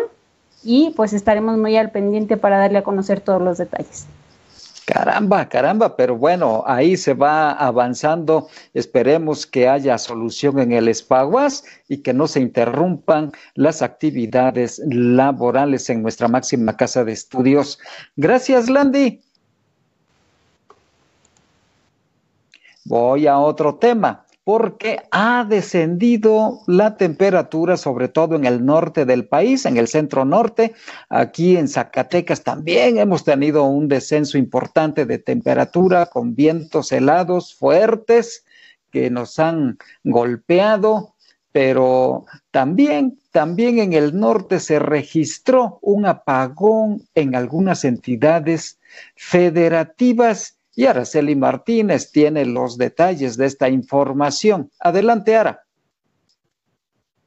y 0.63 0.91
pues 0.95 1.11
estaremos 1.11 1.57
muy 1.57 1.75
al 1.75 1.91
pendiente 1.91 2.37
para 2.37 2.59
darle 2.59 2.77
a 2.77 2.83
conocer 2.83 3.19
todos 3.19 3.41
los 3.41 3.57
detalles. 3.57 4.07
Caramba, 4.85 5.47
caramba, 5.47 5.95
pero 5.95 6.17
bueno, 6.17 6.63
ahí 6.67 6.97
se 6.97 7.13
va 7.13 7.51
avanzando. 7.51 8.49
Esperemos 8.73 9.45
que 9.45 9.69
haya 9.69 9.97
solución 9.97 10.59
en 10.59 10.73
el 10.73 10.89
Espaguas 10.89 11.63
y 11.87 11.99
que 11.99 12.13
no 12.13 12.27
se 12.27 12.41
interrumpan 12.41 13.31
las 13.55 13.81
actividades 13.81 14.81
laborales 14.85 15.89
en 15.89 16.01
nuestra 16.01 16.27
máxima 16.27 16.75
casa 16.75 17.05
de 17.05 17.13
estudios. 17.13 17.79
Gracias, 18.17 18.69
Landy. 18.69 19.21
Voy 22.83 23.27
a 23.27 23.39
otro 23.39 23.75
tema 23.75 24.25
porque 24.43 25.01
ha 25.11 25.45
descendido 25.47 26.59
la 26.67 26.97
temperatura, 26.97 27.77
sobre 27.77 28.09
todo 28.09 28.35
en 28.35 28.45
el 28.45 28.65
norte 28.65 29.05
del 29.05 29.25
país, 29.25 29.65
en 29.65 29.77
el 29.77 29.87
centro 29.87 30.25
norte. 30.25 30.73
Aquí 31.09 31.55
en 31.55 31.69
Zacatecas 31.69 32.43
también 32.43 32.97
hemos 32.97 33.23
tenido 33.23 33.63
un 33.63 33.87
descenso 33.87 34.37
importante 34.37 35.05
de 35.05 35.17
temperatura 35.17 36.07
con 36.07 36.35
vientos 36.35 36.91
helados 36.91 37.55
fuertes 37.55 38.45
que 38.91 39.09
nos 39.09 39.39
han 39.39 39.77
golpeado, 40.03 41.15
pero 41.53 42.25
también, 42.51 43.19
también 43.31 43.79
en 43.79 43.93
el 43.93 44.19
norte 44.19 44.59
se 44.59 44.77
registró 44.77 45.79
un 45.81 46.05
apagón 46.05 47.07
en 47.15 47.35
algunas 47.35 47.85
entidades 47.85 48.79
federativas 49.15 50.57
y 50.75 50.85
Araceli 50.85 51.35
Martínez 51.35 52.11
tiene 52.11 52.45
los 52.45 52.77
detalles 52.77 53.37
de 53.37 53.45
esta 53.45 53.69
información. 53.69 54.71
Adelante, 54.79 55.35
Ara. 55.35 55.63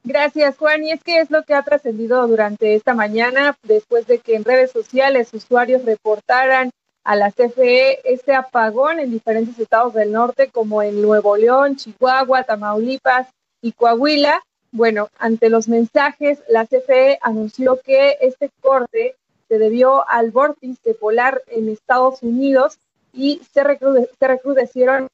Gracias, 0.03 0.57
Juan. 0.57 0.83
Y 0.83 0.91
es 0.91 1.03
que 1.03 1.19
es 1.19 1.31
lo 1.31 1.43
que 1.43 1.53
ha 1.53 1.63
trascendido 1.63 2.25
durante 2.27 2.75
esta 2.75 2.93
mañana, 2.93 3.57
después 3.63 4.07
de 4.07 4.19
que 4.19 4.35
en 4.35 4.45
redes 4.45 4.71
sociales 4.71 5.33
usuarios 5.33 5.83
reportaran 5.83 6.71
a 7.03 7.15
la 7.15 7.31
CFE 7.31 8.01
este 8.11 8.33
apagón 8.33 8.99
en 8.99 9.11
diferentes 9.11 9.57
estados 9.59 9.93
del 9.93 10.11
norte, 10.11 10.49
como 10.49 10.81
en 10.81 11.01
Nuevo 11.01 11.37
León, 11.37 11.77
Chihuahua, 11.77 12.43
Tamaulipas 12.43 13.27
y 13.61 13.71
Coahuila. 13.71 14.43
Bueno, 14.71 15.09
ante 15.17 15.49
los 15.49 15.69
mensajes, 15.69 16.39
la 16.49 16.65
CFE 16.65 17.19
anunció 17.21 17.79
que 17.81 18.17
este 18.21 18.49
corte 18.61 19.15
se 19.47 19.57
debió 19.57 20.07
al 20.09 20.31
vórtice 20.31 20.93
polar 20.93 21.41
en 21.47 21.69
Estados 21.69 22.21
Unidos 22.21 22.77
y 23.17 23.41
se, 23.51 23.63
recrudecieron 23.63 25.07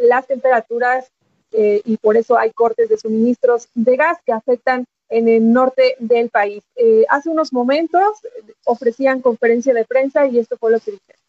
las 0.00 0.26
temperaturas 0.26 1.06
eh, 1.52 1.80
y 1.84 1.96
por 1.96 2.16
eso 2.16 2.36
hay 2.36 2.50
cortes 2.50 2.88
de 2.88 2.98
suministros 2.98 3.68
de 3.74 3.96
gas 3.96 4.18
que 4.26 4.32
afectan 4.32 4.84
en 5.08 5.28
el 5.28 5.52
norte 5.52 5.94
del 6.00 6.28
país. 6.28 6.62
Eh, 6.74 7.04
hace 7.08 7.30
unos 7.30 7.52
momentos 7.52 8.18
ofrecían 8.64 9.20
conferencia 9.20 9.72
de 9.72 9.84
prensa 9.84 10.26
y 10.26 10.38
esto 10.38 10.56
fue 10.58 10.72
lo 10.72 10.80
que 10.80 10.92
dijeron. 10.92 11.20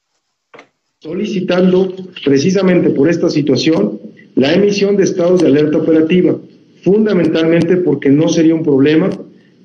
Solicitando 1.00 1.94
precisamente 2.26 2.90
por 2.90 3.08
esta 3.08 3.30
situación 3.30 4.00
la 4.34 4.54
emisión 4.54 4.98
de 4.98 5.04
estados 5.04 5.42
de 5.42 5.48
alerta 5.48 5.78
operativa, 5.78 6.36
fundamentalmente 6.84 7.78
porque 7.78 8.10
no 8.10 8.28
sería 8.30 8.56
un 8.56 8.64
problema 8.64 9.10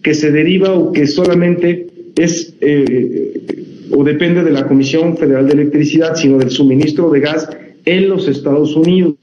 que 0.03 0.15
se 0.15 0.31
deriva 0.31 0.75
o 0.75 0.93
que 0.93 1.07
solamente 1.07 1.87
es 2.17 2.55
eh, 2.61 3.63
o 3.91 4.05
depende 4.05 4.43
de 4.43 4.51
la 4.51 4.67
Comisión 4.67 5.17
Federal 5.17 5.47
de 5.47 5.55
Electricidad, 5.55 6.15
sino 6.15 6.39
del 6.39 6.51
suministro 6.51 7.11
de 7.11 7.21
gas 7.21 7.49
en 7.85 8.09
los 8.09 8.29
Estados 8.29 8.75
Unidos. 8.77 9.15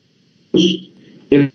El, 1.29 1.51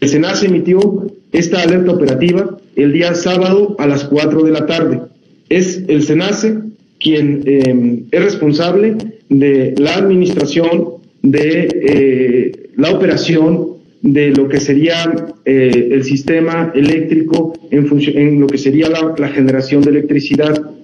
SENAS 0.00 0.44
emitió 0.44 1.06
esta 1.32 1.62
alerta 1.62 1.92
operativa 1.92 2.58
el 2.76 2.92
día 2.92 3.14
sábado 3.14 3.74
a 3.78 3.86
las 3.86 4.04
4 4.04 4.42
de 4.42 4.50
la 4.52 4.66
tarde. 4.66 5.00
Es 5.48 5.82
el 5.88 6.02
SENACE 6.02 6.58
quien 7.00 7.42
em, 7.46 8.04
es 8.10 8.22
responsable 8.22 8.96
de 9.28 9.74
la 9.78 9.94
administración, 9.94 10.96
de 11.22 11.68
eh, 11.72 12.70
la 12.76 12.92
operación 12.92 13.76
de 14.02 14.30
lo 14.30 14.48
que 14.48 14.60
sería 14.60 15.26
eh, 15.44 15.88
el 15.90 16.04
sistema 16.04 16.72
eléctrico 16.74 17.54
en, 17.70 18.40
lo 18.40 18.46
que 18.46 18.58
sería 18.58 18.88
la 18.88 19.28
generación 19.28 19.82
de 19.82 19.90
electricidad. 19.90 20.75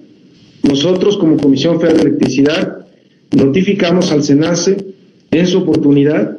Nosotros 0.63 1.17
como 1.17 1.37
Comisión 1.37 1.79
Federal 1.79 1.97
de 1.97 2.09
Electricidad 2.09 2.87
notificamos 3.35 4.11
al 4.11 4.23
SENACE 4.23 4.77
en 5.31 5.45
su 5.45 5.59
oportunidad 5.59 6.37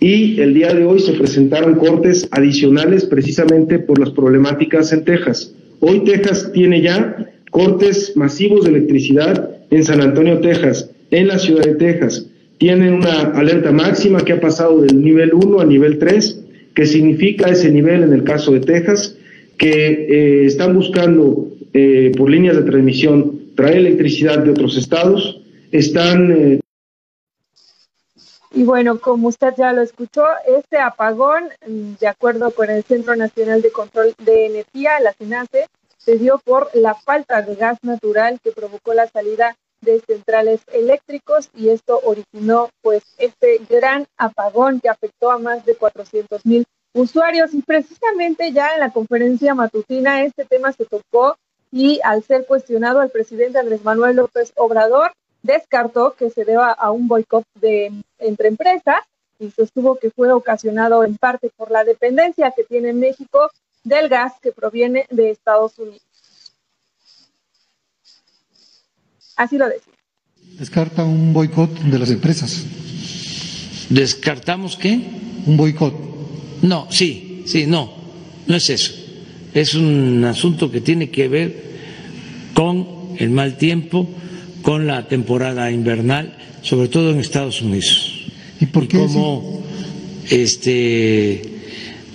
y 0.00 0.40
el 0.40 0.54
día 0.54 0.74
de 0.74 0.84
hoy 0.84 0.98
se 0.98 1.12
presentaron 1.12 1.76
cortes 1.76 2.26
adicionales 2.32 3.04
precisamente 3.04 3.78
por 3.78 4.00
las 4.00 4.10
problemáticas 4.10 4.92
en 4.92 5.04
Texas. 5.04 5.54
Hoy 5.78 6.04
Texas 6.04 6.50
tiene 6.52 6.80
ya 6.80 7.32
cortes 7.50 8.16
masivos 8.16 8.64
de 8.64 8.70
electricidad 8.70 9.50
en 9.70 9.84
San 9.84 10.00
Antonio, 10.00 10.40
Texas, 10.40 10.90
en 11.10 11.28
la 11.28 11.38
ciudad 11.38 11.64
de 11.64 11.74
Texas. 11.74 12.26
Tienen 12.58 12.94
una 12.94 13.20
alerta 13.30 13.70
máxima 13.70 14.24
que 14.24 14.32
ha 14.32 14.40
pasado 14.40 14.80
del 14.80 15.02
nivel 15.02 15.32
1 15.32 15.60
a 15.60 15.64
nivel 15.64 15.98
3, 15.98 16.40
que 16.74 16.86
significa 16.86 17.50
ese 17.50 17.70
nivel 17.70 18.02
en 18.02 18.12
el 18.12 18.24
caso 18.24 18.52
de 18.52 18.60
Texas, 18.60 19.16
que 19.56 20.06
eh, 20.08 20.46
están 20.46 20.74
buscando 20.74 21.48
eh, 21.72 22.10
por 22.16 22.30
líneas 22.30 22.56
de 22.56 22.62
transmisión 22.62 23.39
traer 23.56 23.78
electricidad 23.78 24.38
de 24.38 24.50
otros 24.50 24.76
estados, 24.76 25.40
están 25.70 26.32
eh, 26.32 26.60
y 28.52 28.64
bueno, 28.64 28.98
como 28.98 29.28
usted 29.28 29.54
ya 29.56 29.72
lo 29.72 29.80
escuchó, 29.80 30.24
este 30.58 30.78
apagón, 30.78 31.50
de 31.66 32.08
acuerdo 32.08 32.50
con 32.50 32.68
el 32.68 32.82
Centro 32.82 33.14
Nacional 33.14 33.62
de 33.62 33.70
Control 33.70 34.12
de 34.24 34.46
Energía, 34.46 34.98
la 34.98 35.12
CENACE, 35.12 35.68
se 35.98 36.16
dio 36.16 36.40
por 36.44 36.68
la 36.74 36.94
falta 36.94 37.42
de 37.42 37.54
gas 37.54 37.78
natural 37.82 38.40
que 38.42 38.50
provocó 38.50 38.92
la 38.92 39.06
salida 39.06 39.56
de 39.82 40.00
centrales 40.00 40.60
eléctricos 40.72 41.48
y 41.54 41.68
esto 41.68 42.00
originó 42.04 42.70
pues 42.82 43.02
este 43.18 43.60
gran 43.68 44.06
apagón 44.16 44.80
que 44.80 44.88
afectó 44.88 45.30
a 45.30 45.38
más 45.38 45.64
de 45.64 45.76
400 45.76 46.44
mil 46.44 46.64
usuarios. 46.92 47.54
Y 47.54 47.62
precisamente 47.62 48.52
ya 48.52 48.74
en 48.74 48.80
la 48.80 48.92
conferencia 48.92 49.54
matutina 49.54 50.24
este 50.24 50.44
tema 50.44 50.72
se 50.72 50.86
tocó 50.86 51.36
y 51.72 52.00
al 52.02 52.22
ser 52.22 52.46
cuestionado 52.46 53.00
al 53.00 53.10
presidente 53.10 53.58
Andrés 53.58 53.84
Manuel 53.84 54.16
López 54.16 54.52
Obrador 54.56 55.12
descartó 55.42 56.14
que 56.14 56.30
se 56.30 56.44
deba 56.44 56.72
a 56.72 56.90
un 56.90 57.08
boicot 57.08 57.44
de 57.60 57.92
entre 58.18 58.48
empresas 58.48 59.00
y 59.38 59.50
sostuvo 59.50 59.96
que 59.96 60.10
fue 60.10 60.30
ocasionado 60.32 61.04
en 61.04 61.16
parte 61.16 61.50
por 61.56 61.70
la 61.70 61.84
dependencia 61.84 62.52
que 62.54 62.64
tiene 62.64 62.92
México 62.92 63.50
del 63.84 64.08
gas 64.08 64.34
que 64.42 64.52
proviene 64.52 65.06
de 65.10 65.30
Estados 65.30 65.78
Unidos. 65.78 66.02
Así 69.36 69.56
lo 69.56 69.68
decía. 69.68 69.94
Descarta 70.58 71.04
un 71.04 71.32
boicot 71.32 71.70
de 71.70 71.98
las 71.98 72.10
empresas. 72.10 72.66
¿Descartamos 73.88 74.76
qué? 74.76 75.00
Un 75.46 75.56
boicot. 75.56 75.94
No, 76.60 76.86
sí, 76.90 77.44
sí, 77.46 77.66
no, 77.66 77.94
no 78.46 78.56
es 78.56 78.68
eso. 78.68 78.99
Es 79.54 79.74
un 79.74 80.24
asunto 80.24 80.70
que 80.70 80.80
tiene 80.80 81.10
que 81.10 81.28
ver 81.28 81.70
con 82.54 82.86
el 83.18 83.30
mal 83.30 83.56
tiempo, 83.56 84.08
con 84.62 84.86
la 84.86 85.08
temporada 85.08 85.70
invernal, 85.70 86.36
sobre 86.62 86.88
todo 86.88 87.10
en 87.10 87.20
Estados 87.20 87.62
Unidos. 87.62 88.26
¿Y 88.60 88.66
por 88.66 88.86
qué? 88.86 88.98
como 88.98 89.62
este, 90.28 91.42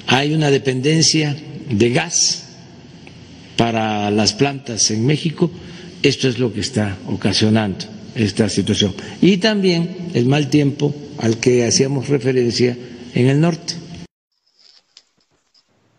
hay 0.07 0.33
una 0.33 0.51
dependencia 0.51 1.35
de 1.69 1.89
gas 1.89 2.45
para 3.57 4.11
las 4.11 4.33
plantas 4.33 4.91
en 4.91 5.05
México, 5.05 5.49
esto 6.03 6.27
es 6.27 6.39
lo 6.39 6.53
que 6.53 6.59
está 6.59 6.97
ocasionando 7.07 7.85
esta 8.15 8.49
situación. 8.49 8.93
Y 9.21 9.37
también 9.37 10.09
el 10.13 10.25
mal 10.25 10.49
tiempo 10.49 10.93
al 11.17 11.37
que 11.37 11.65
hacíamos 11.65 12.09
referencia 12.09 12.77
en 13.13 13.27
el 13.27 13.39
norte. 13.41 13.73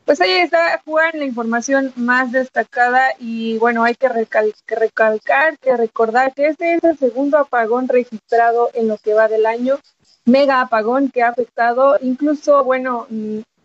Pues 0.06 0.20
ahí 0.20 0.30
está, 0.30 0.80
Juan, 0.84 1.10
la 1.14 1.24
información 1.24 1.92
más 1.96 2.30
destacada 2.30 3.08
y 3.18 3.58
bueno, 3.58 3.82
hay 3.82 3.96
que, 3.96 4.08
recalcar, 4.08 5.58
que 5.58 5.76
recordar 5.76 6.32
que 6.32 6.46
este 6.46 6.74
es 6.74 6.84
el 6.84 6.96
segundo 6.96 7.38
apagón 7.38 7.88
registrado 7.88 8.70
en 8.74 8.86
lo 8.86 8.98
que 8.98 9.14
va 9.14 9.26
del 9.26 9.46
año, 9.46 9.80
mega 10.24 10.60
apagón 10.60 11.10
que 11.10 11.24
ha 11.24 11.30
afectado 11.30 11.98
incluso, 12.00 12.62
bueno, 12.62 13.08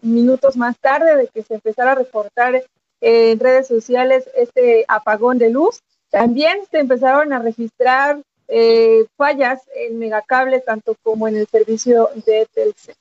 minutos 0.01 0.57
más 0.57 0.79
tarde 0.79 1.15
de 1.15 1.27
que 1.27 1.43
se 1.43 1.53
empezara 1.53 1.91
a 1.91 1.95
reportar 1.95 2.63
en 3.01 3.39
redes 3.39 3.67
sociales 3.67 4.27
este 4.35 4.83
apagón 4.87 5.37
de 5.37 5.51
luz, 5.51 5.83
también 6.09 6.57
se 6.71 6.79
empezaron 6.79 7.33
a 7.33 7.39
registrar 7.39 8.19
eh, 8.47 9.05
fallas 9.15 9.61
en 9.75 9.99
megacable 9.99 10.59
tanto 10.61 10.95
como 11.03 11.27
en 11.27 11.37
el 11.37 11.45
servicio 11.45 12.09
de 12.25 12.47
Telcel. 12.51 12.95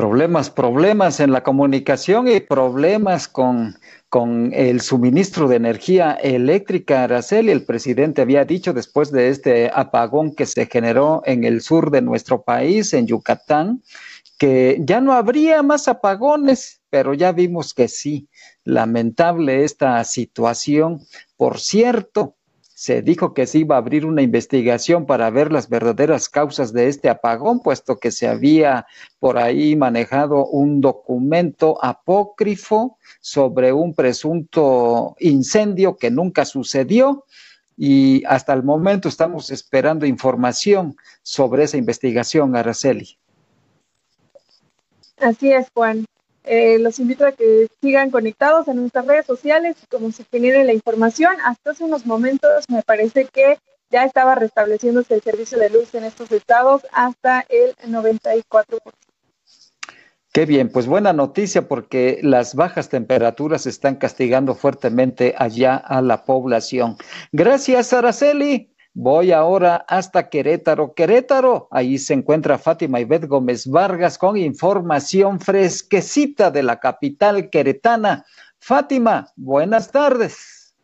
Problemas, 0.00 0.48
problemas 0.48 1.20
en 1.20 1.30
la 1.30 1.42
comunicación 1.42 2.26
y 2.26 2.40
problemas 2.40 3.28
con, 3.28 3.76
con 4.08 4.50
el 4.54 4.80
suministro 4.80 5.46
de 5.46 5.56
energía 5.56 6.12
eléctrica, 6.12 7.04
Araceli. 7.04 7.52
El 7.52 7.66
presidente 7.66 8.22
había 8.22 8.46
dicho 8.46 8.72
después 8.72 9.12
de 9.12 9.28
este 9.28 9.70
apagón 9.74 10.34
que 10.34 10.46
se 10.46 10.64
generó 10.64 11.20
en 11.26 11.44
el 11.44 11.60
sur 11.60 11.90
de 11.90 12.00
nuestro 12.00 12.40
país, 12.40 12.94
en 12.94 13.08
Yucatán, 13.08 13.82
que 14.38 14.78
ya 14.80 15.02
no 15.02 15.12
habría 15.12 15.62
más 15.62 15.86
apagones, 15.86 16.80
pero 16.88 17.12
ya 17.12 17.32
vimos 17.32 17.74
que 17.74 17.86
sí. 17.86 18.26
Lamentable 18.64 19.64
esta 19.64 20.02
situación. 20.04 21.00
Por 21.36 21.60
cierto, 21.60 22.36
se 22.80 23.02
dijo 23.02 23.34
que 23.34 23.46
se 23.46 23.58
iba 23.58 23.74
a 23.74 23.78
abrir 23.78 24.06
una 24.06 24.22
investigación 24.22 25.04
para 25.04 25.28
ver 25.28 25.52
las 25.52 25.68
verdaderas 25.68 26.30
causas 26.30 26.72
de 26.72 26.88
este 26.88 27.10
apagón, 27.10 27.60
puesto 27.60 27.98
que 27.98 28.10
se 28.10 28.26
había 28.26 28.86
por 29.18 29.36
ahí 29.36 29.76
manejado 29.76 30.46
un 30.46 30.80
documento 30.80 31.76
apócrifo 31.84 32.96
sobre 33.20 33.74
un 33.74 33.92
presunto 33.92 35.14
incendio 35.20 35.98
que 35.98 36.10
nunca 36.10 36.46
sucedió 36.46 37.26
y 37.76 38.24
hasta 38.24 38.54
el 38.54 38.62
momento 38.62 39.10
estamos 39.10 39.50
esperando 39.50 40.06
información 40.06 40.96
sobre 41.22 41.64
esa 41.64 41.76
investigación, 41.76 42.56
Araceli. 42.56 43.18
Así 45.18 45.52
es, 45.52 45.66
Juan. 45.74 46.06
Eh, 46.52 46.80
los 46.80 46.98
invito 46.98 47.24
a 47.24 47.30
que 47.30 47.68
sigan 47.80 48.10
conectados 48.10 48.66
en 48.66 48.74
nuestras 48.74 49.06
redes 49.06 49.24
sociales 49.24 49.76
y 49.84 49.86
como 49.86 50.10
se 50.10 50.24
genere 50.24 50.64
la 50.64 50.72
información. 50.72 51.36
Hasta 51.44 51.70
hace 51.70 51.84
unos 51.84 52.06
momentos 52.06 52.64
me 52.68 52.82
parece 52.82 53.26
que 53.26 53.60
ya 53.88 54.02
estaba 54.02 54.34
restableciéndose 54.34 55.14
el 55.14 55.22
servicio 55.22 55.60
de 55.60 55.70
luz 55.70 55.94
en 55.94 56.02
estos 56.02 56.32
estados 56.32 56.82
hasta 56.90 57.46
el 57.48 57.76
94%. 57.76 58.42
Qué 60.32 60.44
bien, 60.44 60.72
pues 60.72 60.88
buena 60.88 61.12
noticia 61.12 61.68
porque 61.68 62.18
las 62.22 62.56
bajas 62.56 62.88
temperaturas 62.88 63.66
están 63.66 63.94
castigando 63.94 64.56
fuertemente 64.56 65.36
allá 65.38 65.76
a 65.76 66.02
la 66.02 66.24
población. 66.24 66.96
Gracias, 67.30 67.92
Araceli. 67.92 68.74
Voy 69.02 69.32
ahora 69.32 69.86
hasta 69.88 70.28
Querétaro. 70.28 70.92
Querétaro, 70.92 71.68
ahí 71.70 71.96
se 71.96 72.12
encuentra 72.12 72.58
Fátima 72.58 73.00
Ibet 73.00 73.26
Gómez 73.26 73.66
Vargas 73.66 74.18
con 74.18 74.36
información 74.36 75.40
fresquecita 75.40 76.50
de 76.50 76.62
la 76.62 76.78
capital 76.80 77.48
queretana. 77.48 78.26
Fátima, 78.58 79.32
buenas 79.36 79.90
tardes. 79.90 80.74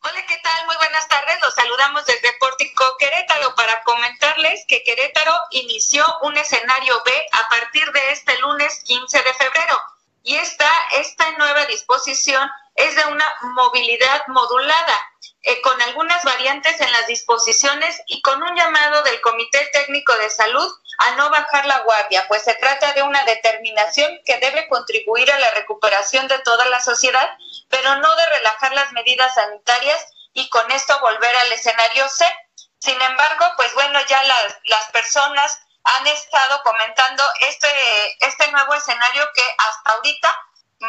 Hola, 0.00 0.24
¿qué 0.26 0.36
tal? 0.42 0.64
Muy 0.64 0.76
buenas 0.76 1.06
tardes. 1.06 1.36
Los 1.42 1.54
saludamos 1.54 2.06
desde 2.06 2.32
Pórtico 2.40 2.82
Querétaro 2.98 3.54
para 3.54 3.82
comentarles 3.82 4.64
que 4.66 4.82
Querétaro 4.82 5.34
inició 5.50 6.02
un 6.22 6.38
escenario 6.38 6.94
B 7.04 7.12
a 7.30 7.48
partir 7.50 7.84
de 7.92 8.12
este 8.12 8.38
lunes 8.38 8.82
15 8.84 9.18
de 9.18 9.34
febrero. 9.34 9.76
Y 10.22 10.36
esta, 10.36 10.70
esta 10.98 11.30
nueva 11.32 11.66
disposición 11.66 12.48
es 12.74 12.96
de 12.96 13.04
una 13.12 13.26
movilidad 13.54 14.22
modulada, 14.28 14.98
eh, 15.42 15.60
con 15.60 15.80
algunas 15.82 16.22
variantes 16.24 16.80
en 16.80 16.90
las 16.92 17.06
disposiciones 17.06 18.00
y 18.06 18.22
con 18.22 18.42
un 18.42 18.56
llamado 18.56 19.02
del 19.02 19.20
Comité 19.20 19.68
Técnico 19.72 20.14
de 20.16 20.30
Salud 20.30 20.70
a 20.98 21.16
no 21.16 21.30
bajar 21.30 21.66
la 21.66 21.80
guardia, 21.80 22.24
pues 22.28 22.42
se 22.42 22.54
trata 22.54 22.92
de 22.92 23.02
una 23.02 23.24
determinación 23.24 24.20
que 24.24 24.38
debe 24.38 24.68
contribuir 24.68 25.30
a 25.30 25.38
la 25.38 25.50
recuperación 25.52 26.28
de 26.28 26.38
toda 26.40 26.64
la 26.66 26.80
sociedad, 26.80 27.30
pero 27.68 27.96
no 27.96 28.14
de 28.16 28.26
relajar 28.26 28.72
las 28.74 28.92
medidas 28.92 29.34
sanitarias 29.34 30.06
y 30.32 30.48
con 30.48 30.70
esto 30.70 30.98
volver 31.00 31.36
al 31.36 31.52
escenario 31.52 32.08
C. 32.08 32.26
Sin 32.78 33.00
embargo, 33.00 33.46
pues 33.56 33.72
bueno, 33.74 33.98
ya 34.08 34.22
las, 34.24 34.58
las 34.64 34.84
personas 34.92 35.58
han 35.84 36.06
estado 36.06 36.60
comentando 36.62 37.22
este, 37.40 37.68
este 38.20 38.50
nuevo 38.50 38.74
escenario 38.74 39.28
que 39.34 39.42
hasta 39.58 39.92
ahorita 39.92 40.36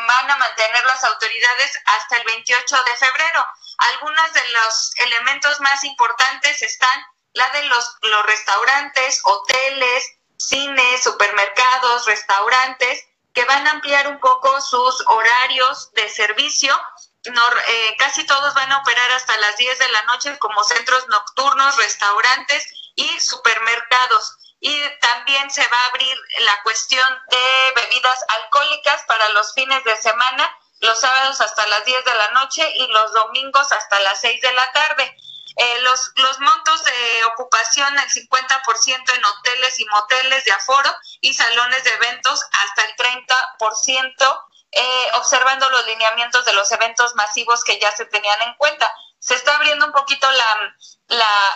van 0.08 0.32
a 0.32 0.38
mantener 0.38 0.86
las 0.86 1.04
autoridades 1.04 1.72
hasta 1.86 2.18
el 2.18 2.26
28 2.26 2.84
de 2.84 2.96
febrero. 2.96 3.48
Algunos 3.78 4.34
de 4.34 4.50
los 4.50 4.92
elementos 4.98 5.60
más 5.62 5.84
importantes 5.84 6.62
están 6.62 7.06
la 7.34 7.50
de 7.50 7.64
los, 7.64 7.98
los 8.04 8.26
restaurantes, 8.26 9.22
hoteles, 9.24 10.06
cines, 10.38 11.04
supermercados, 11.04 12.06
restaurantes, 12.06 13.06
que 13.34 13.46
van 13.46 13.68
a 13.68 13.72
ampliar 13.72 14.08
un 14.08 14.20
poco 14.20 14.62
sus 14.62 15.04
horarios 15.08 15.92
de 15.94 16.10
servicio. 16.10 16.80
Eh, 17.26 17.96
casi 17.98 18.26
todos 18.26 18.54
van 18.54 18.72
a 18.72 18.78
operar 18.78 19.12
hasta 19.12 19.36
las 19.38 19.58
10 19.58 19.80
de 19.80 19.90
la 19.90 20.04
noche 20.04 20.38
como 20.40 20.64
centros 20.64 21.08
nocturnos, 21.08 21.76
restaurantes 21.78 22.68
y 22.96 23.20
supermercados 23.20 24.38
y 24.66 25.00
también 25.00 25.52
se 25.52 25.62
va 25.68 25.78
a 25.78 25.86
abrir 25.90 26.18
la 26.40 26.64
cuestión 26.64 27.08
de 27.30 27.74
bebidas 27.76 28.20
alcohólicas 28.30 29.04
para 29.08 29.30
los 29.30 29.54
fines 29.54 29.84
de 29.84 29.96
semana, 29.98 30.58
los 30.80 31.00
sábados 31.00 31.40
hasta 31.40 31.68
las 31.68 31.86
10 31.86 32.04
de 32.04 32.16
la 32.16 32.32
noche 32.32 32.68
y 32.76 32.88
los 32.88 33.14
domingos 33.14 33.72
hasta 33.72 34.00
las 34.00 34.20
6 34.22 34.42
de 34.42 34.54
la 34.54 34.72
tarde. 34.72 35.16
Eh, 35.58 35.82
los, 35.82 36.12
los 36.16 36.40
montos 36.40 36.84
de 36.84 37.26
ocupación 37.26 37.96
el 37.96 38.10
50% 38.10 39.16
en 39.16 39.26
hoteles 39.26 39.80
y 39.80 39.86
moteles 39.86 40.44
de 40.46 40.54
aforo 40.54 40.92
y 41.22 41.36
salones 41.36 41.84
de 41.84 41.92
eventos 41.92 42.42
hasta 42.52 42.86
el 42.86 42.96
30%, 42.96 44.42
eh, 44.72 45.10
observando 45.14 45.70
los 45.70 45.86
lineamientos 45.86 46.44
de 46.44 46.54
los 46.54 46.72
eventos 46.72 47.14
masivos 47.14 47.64
que 47.64 47.80
ya 47.80 47.96
se 47.96 48.08
tenían 48.08 48.42
en 48.42 48.56
cuenta. 48.56 48.92
Se 49.20 49.36
está 49.36 49.58
abriendo 49.58 49.86
un 49.86 49.92
poquito 49.92 50.28
la, 50.32 50.76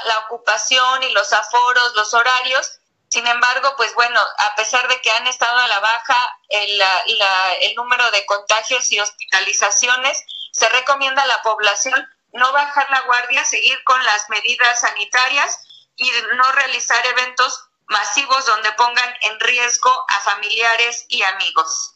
la 0.06 0.20
ocupación 0.20 1.02
y 1.02 1.12
los 1.12 1.34
aforos, 1.34 1.96
los 1.96 2.14
horarios, 2.14 2.79
sin 3.10 3.26
embargo, 3.26 3.74
pues 3.76 3.94
bueno, 3.96 4.20
a 4.38 4.56
pesar 4.56 4.88
de 4.88 5.02
que 5.02 5.10
han 5.10 5.26
estado 5.26 5.58
a 5.58 5.68
la 5.68 5.80
baja 5.80 6.38
el, 6.50 7.76
número 7.76 8.10
de 8.12 8.26
contagios 8.26 8.92
y 8.92 9.00
hospitalizaciones, 9.00 10.24
se 10.52 10.70
recomienda 10.70 11.24
a 11.24 11.28
la 11.28 11.42
población 11.42 12.08
no 12.34 12.52
bajar 12.54 12.88
la 12.92 13.02
guardia, 13.02 13.44
seguir 13.44 13.84
con 13.84 14.04
las 14.06 14.30
medidas 14.30 14.82
sanitarias 14.82 15.60
y 15.96 16.12
no 16.36 16.52
realizar 16.52 17.04
eventos 17.08 17.70
masivos 17.88 18.46
donde 18.46 18.72
pongan 18.74 19.14
en 19.22 19.40
riesgo 19.40 19.92
a 20.08 20.20
familiares 20.20 21.06
y 21.10 21.24
amigos. 21.24 21.96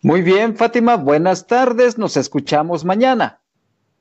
Muy 0.00 0.22
bien, 0.22 0.56
Fátima, 0.56 0.96
buenas 0.96 1.46
tardes, 1.46 1.98
nos 1.98 2.16
escuchamos 2.16 2.84
mañana. 2.84 3.39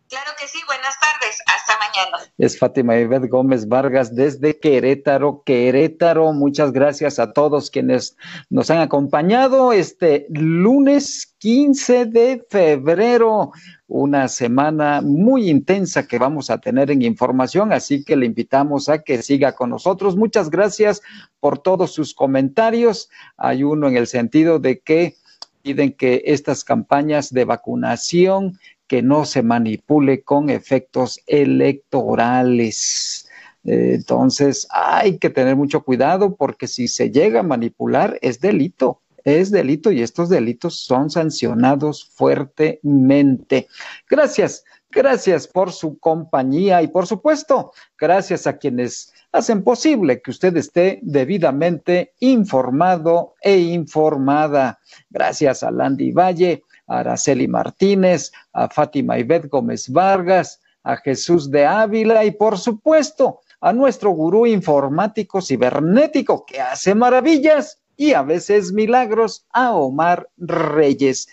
Claro 0.09 0.31
que 0.39 0.47
sí, 0.47 0.57
buenas 0.65 0.99
tardes, 0.99 1.37
hasta 1.45 1.77
mañana. 1.77 2.31
Es 2.39 2.57
Fátima 2.57 2.97
Ivette 2.97 3.29
Gómez 3.29 3.67
Vargas 3.67 4.15
desde 4.15 4.57
Querétaro, 4.57 5.43
Querétaro. 5.45 6.33
Muchas 6.33 6.71
gracias 6.71 7.19
a 7.19 7.31
todos 7.31 7.69
quienes 7.69 8.17
nos 8.49 8.71
han 8.71 8.79
acompañado 8.79 9.71
este 9.71 10.25
lunes 10.31 11.35
15 11.37 12.05
de 12.07 12.43
febrero, 12.49 13.51
una 13.87 14.27
semana 14.29 15.01
muy 15.01 15.47
intensa 15.47 16.07
que 16.07 16.17
vamos 16.17 16.49
a 16.49 16.57
tener 16.57 16.89
en 16.89 17.03
información, 17.03 17.71
así 17.71 18.03
que 18.03 18.15
le 18.15 18.25
invitamos 18.25 18.89
a 18.89 19.03
que 19.03 19.21
siga 19.21 19.51
con 19.51 19.69
nosotros. 19.69 20.15
Muchas 20.15 20.49
gracias 20.49 21.03
por 21.39 21.59
todos 21.59 21.93
sus 21.93 22.15
comentarios. 22.15 23.11
Hay 23.37 23.61
uno 23.61 23.87
en 23.87 23.97
el 23.97 24.07
sentido 24.07 24.57
de 24.57 24.79
que 24.79 25.17
piden 25.61 25.93
que 25.93 26.23
estas 26.25 26.63
campañas 26.63 27.31
de 27.31 27.45
vacunación 27.45 28.57
que 28.89 29.01
no 29.03 29.23
se 29.23 29.43
manipule 29.43 30.23
con 30.23 30.49
efectos 30.49 31.21
electorales. 31.27 33.29
Eh, 33.63 33.91
entonces, 33.93 34.67
hay 34.71 35.19
que 35.19 35.29
tener 35.29 35.55
mucho 35.55 35.83
cuidado 35.83 36.35
porque 36.35 36.67
si 36.67 36.87
se 36.87 37.11
llega 37.11 37.41
a 37.41 37.43
manipular 37.43 38.17
es 38.21 38.41
delito, 38.41 38.99
es 39.23 39.51
delito 39.51 39.91
y 39.91 40.01
estos 40.01 40.27
delitos 40.27 40.79
son 40.79 41.11
sancionados 41.11 42.09
fuertemente. 42.15 43.67
Gracias, 44.09 44.63
gracias 44.89 45.47
por 45.47 45.71
su 45.71 45.99
compañía 45.99 46.81
y 46.81 46.87
por 46.87 47.05
supuesto, 47.05 47.73
gracias 47.95 48.47
a 48.47 48.57
quienes 48.57 49.13
hacen 49.31 49.63
posible 49.63 50.19
que 50.19 50.31
usted 50.31 50.57
esté 50.57 50.97
debidamente 51.03 52.13
informado 52.21 53.35
e 53.39 53.59
informada. 53.59 54.79
Gracias 55.11 55.61
a 55.61 55.69
Landy 55.69 56.11
Valle 56.11 56.63
a 56.89 56.99
Araceli 56.99 57.47
Martínez, 57.47 58.31
a 58.51 58.67
Fátima 58.67 59.17
Ivette 59.17 59.47
Gómez 59.47 59.87
Vargas, 59.89 60.59
a 60.83 60.97
Jesús 60.97 61.49
de 61.49 61.65
Ávila 61.65 62.25
y 62.25 62.31
por 62.31 62.57
supuesto 62.57 63.41
a 63.61 63.71
nuestro 63.73 64.11
gurú 64.11 64.45
informático 64.45 65.41
cibernético 65.41 66.45
que 66.45 66.59
hace 66.59 66.95
maravillas 66.95 67.81
y 67.95 68.13
a 68.13 68.21
veces 68.21 68.71
milagros, 68.71 69.45
a 69.51 69.73
Omar 69.73 70.29
Reyes. 70.37 71.27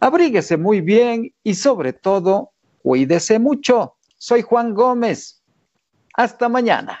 Abríguese 0.00 0.56
muy 0.56 0.80
bien 0.80 1.32
y 1.44 1.54
sobre 1.54 1.92
todo, 1.92 2.50
cuídese 2.82 3.38
mucho. 3.38 3.94
Soy 4.18 4.42
Juan 4.42 4.74
Gómez. 4.74 5.42
Hasta 6.14 6.48
mañana. 6.48 6.98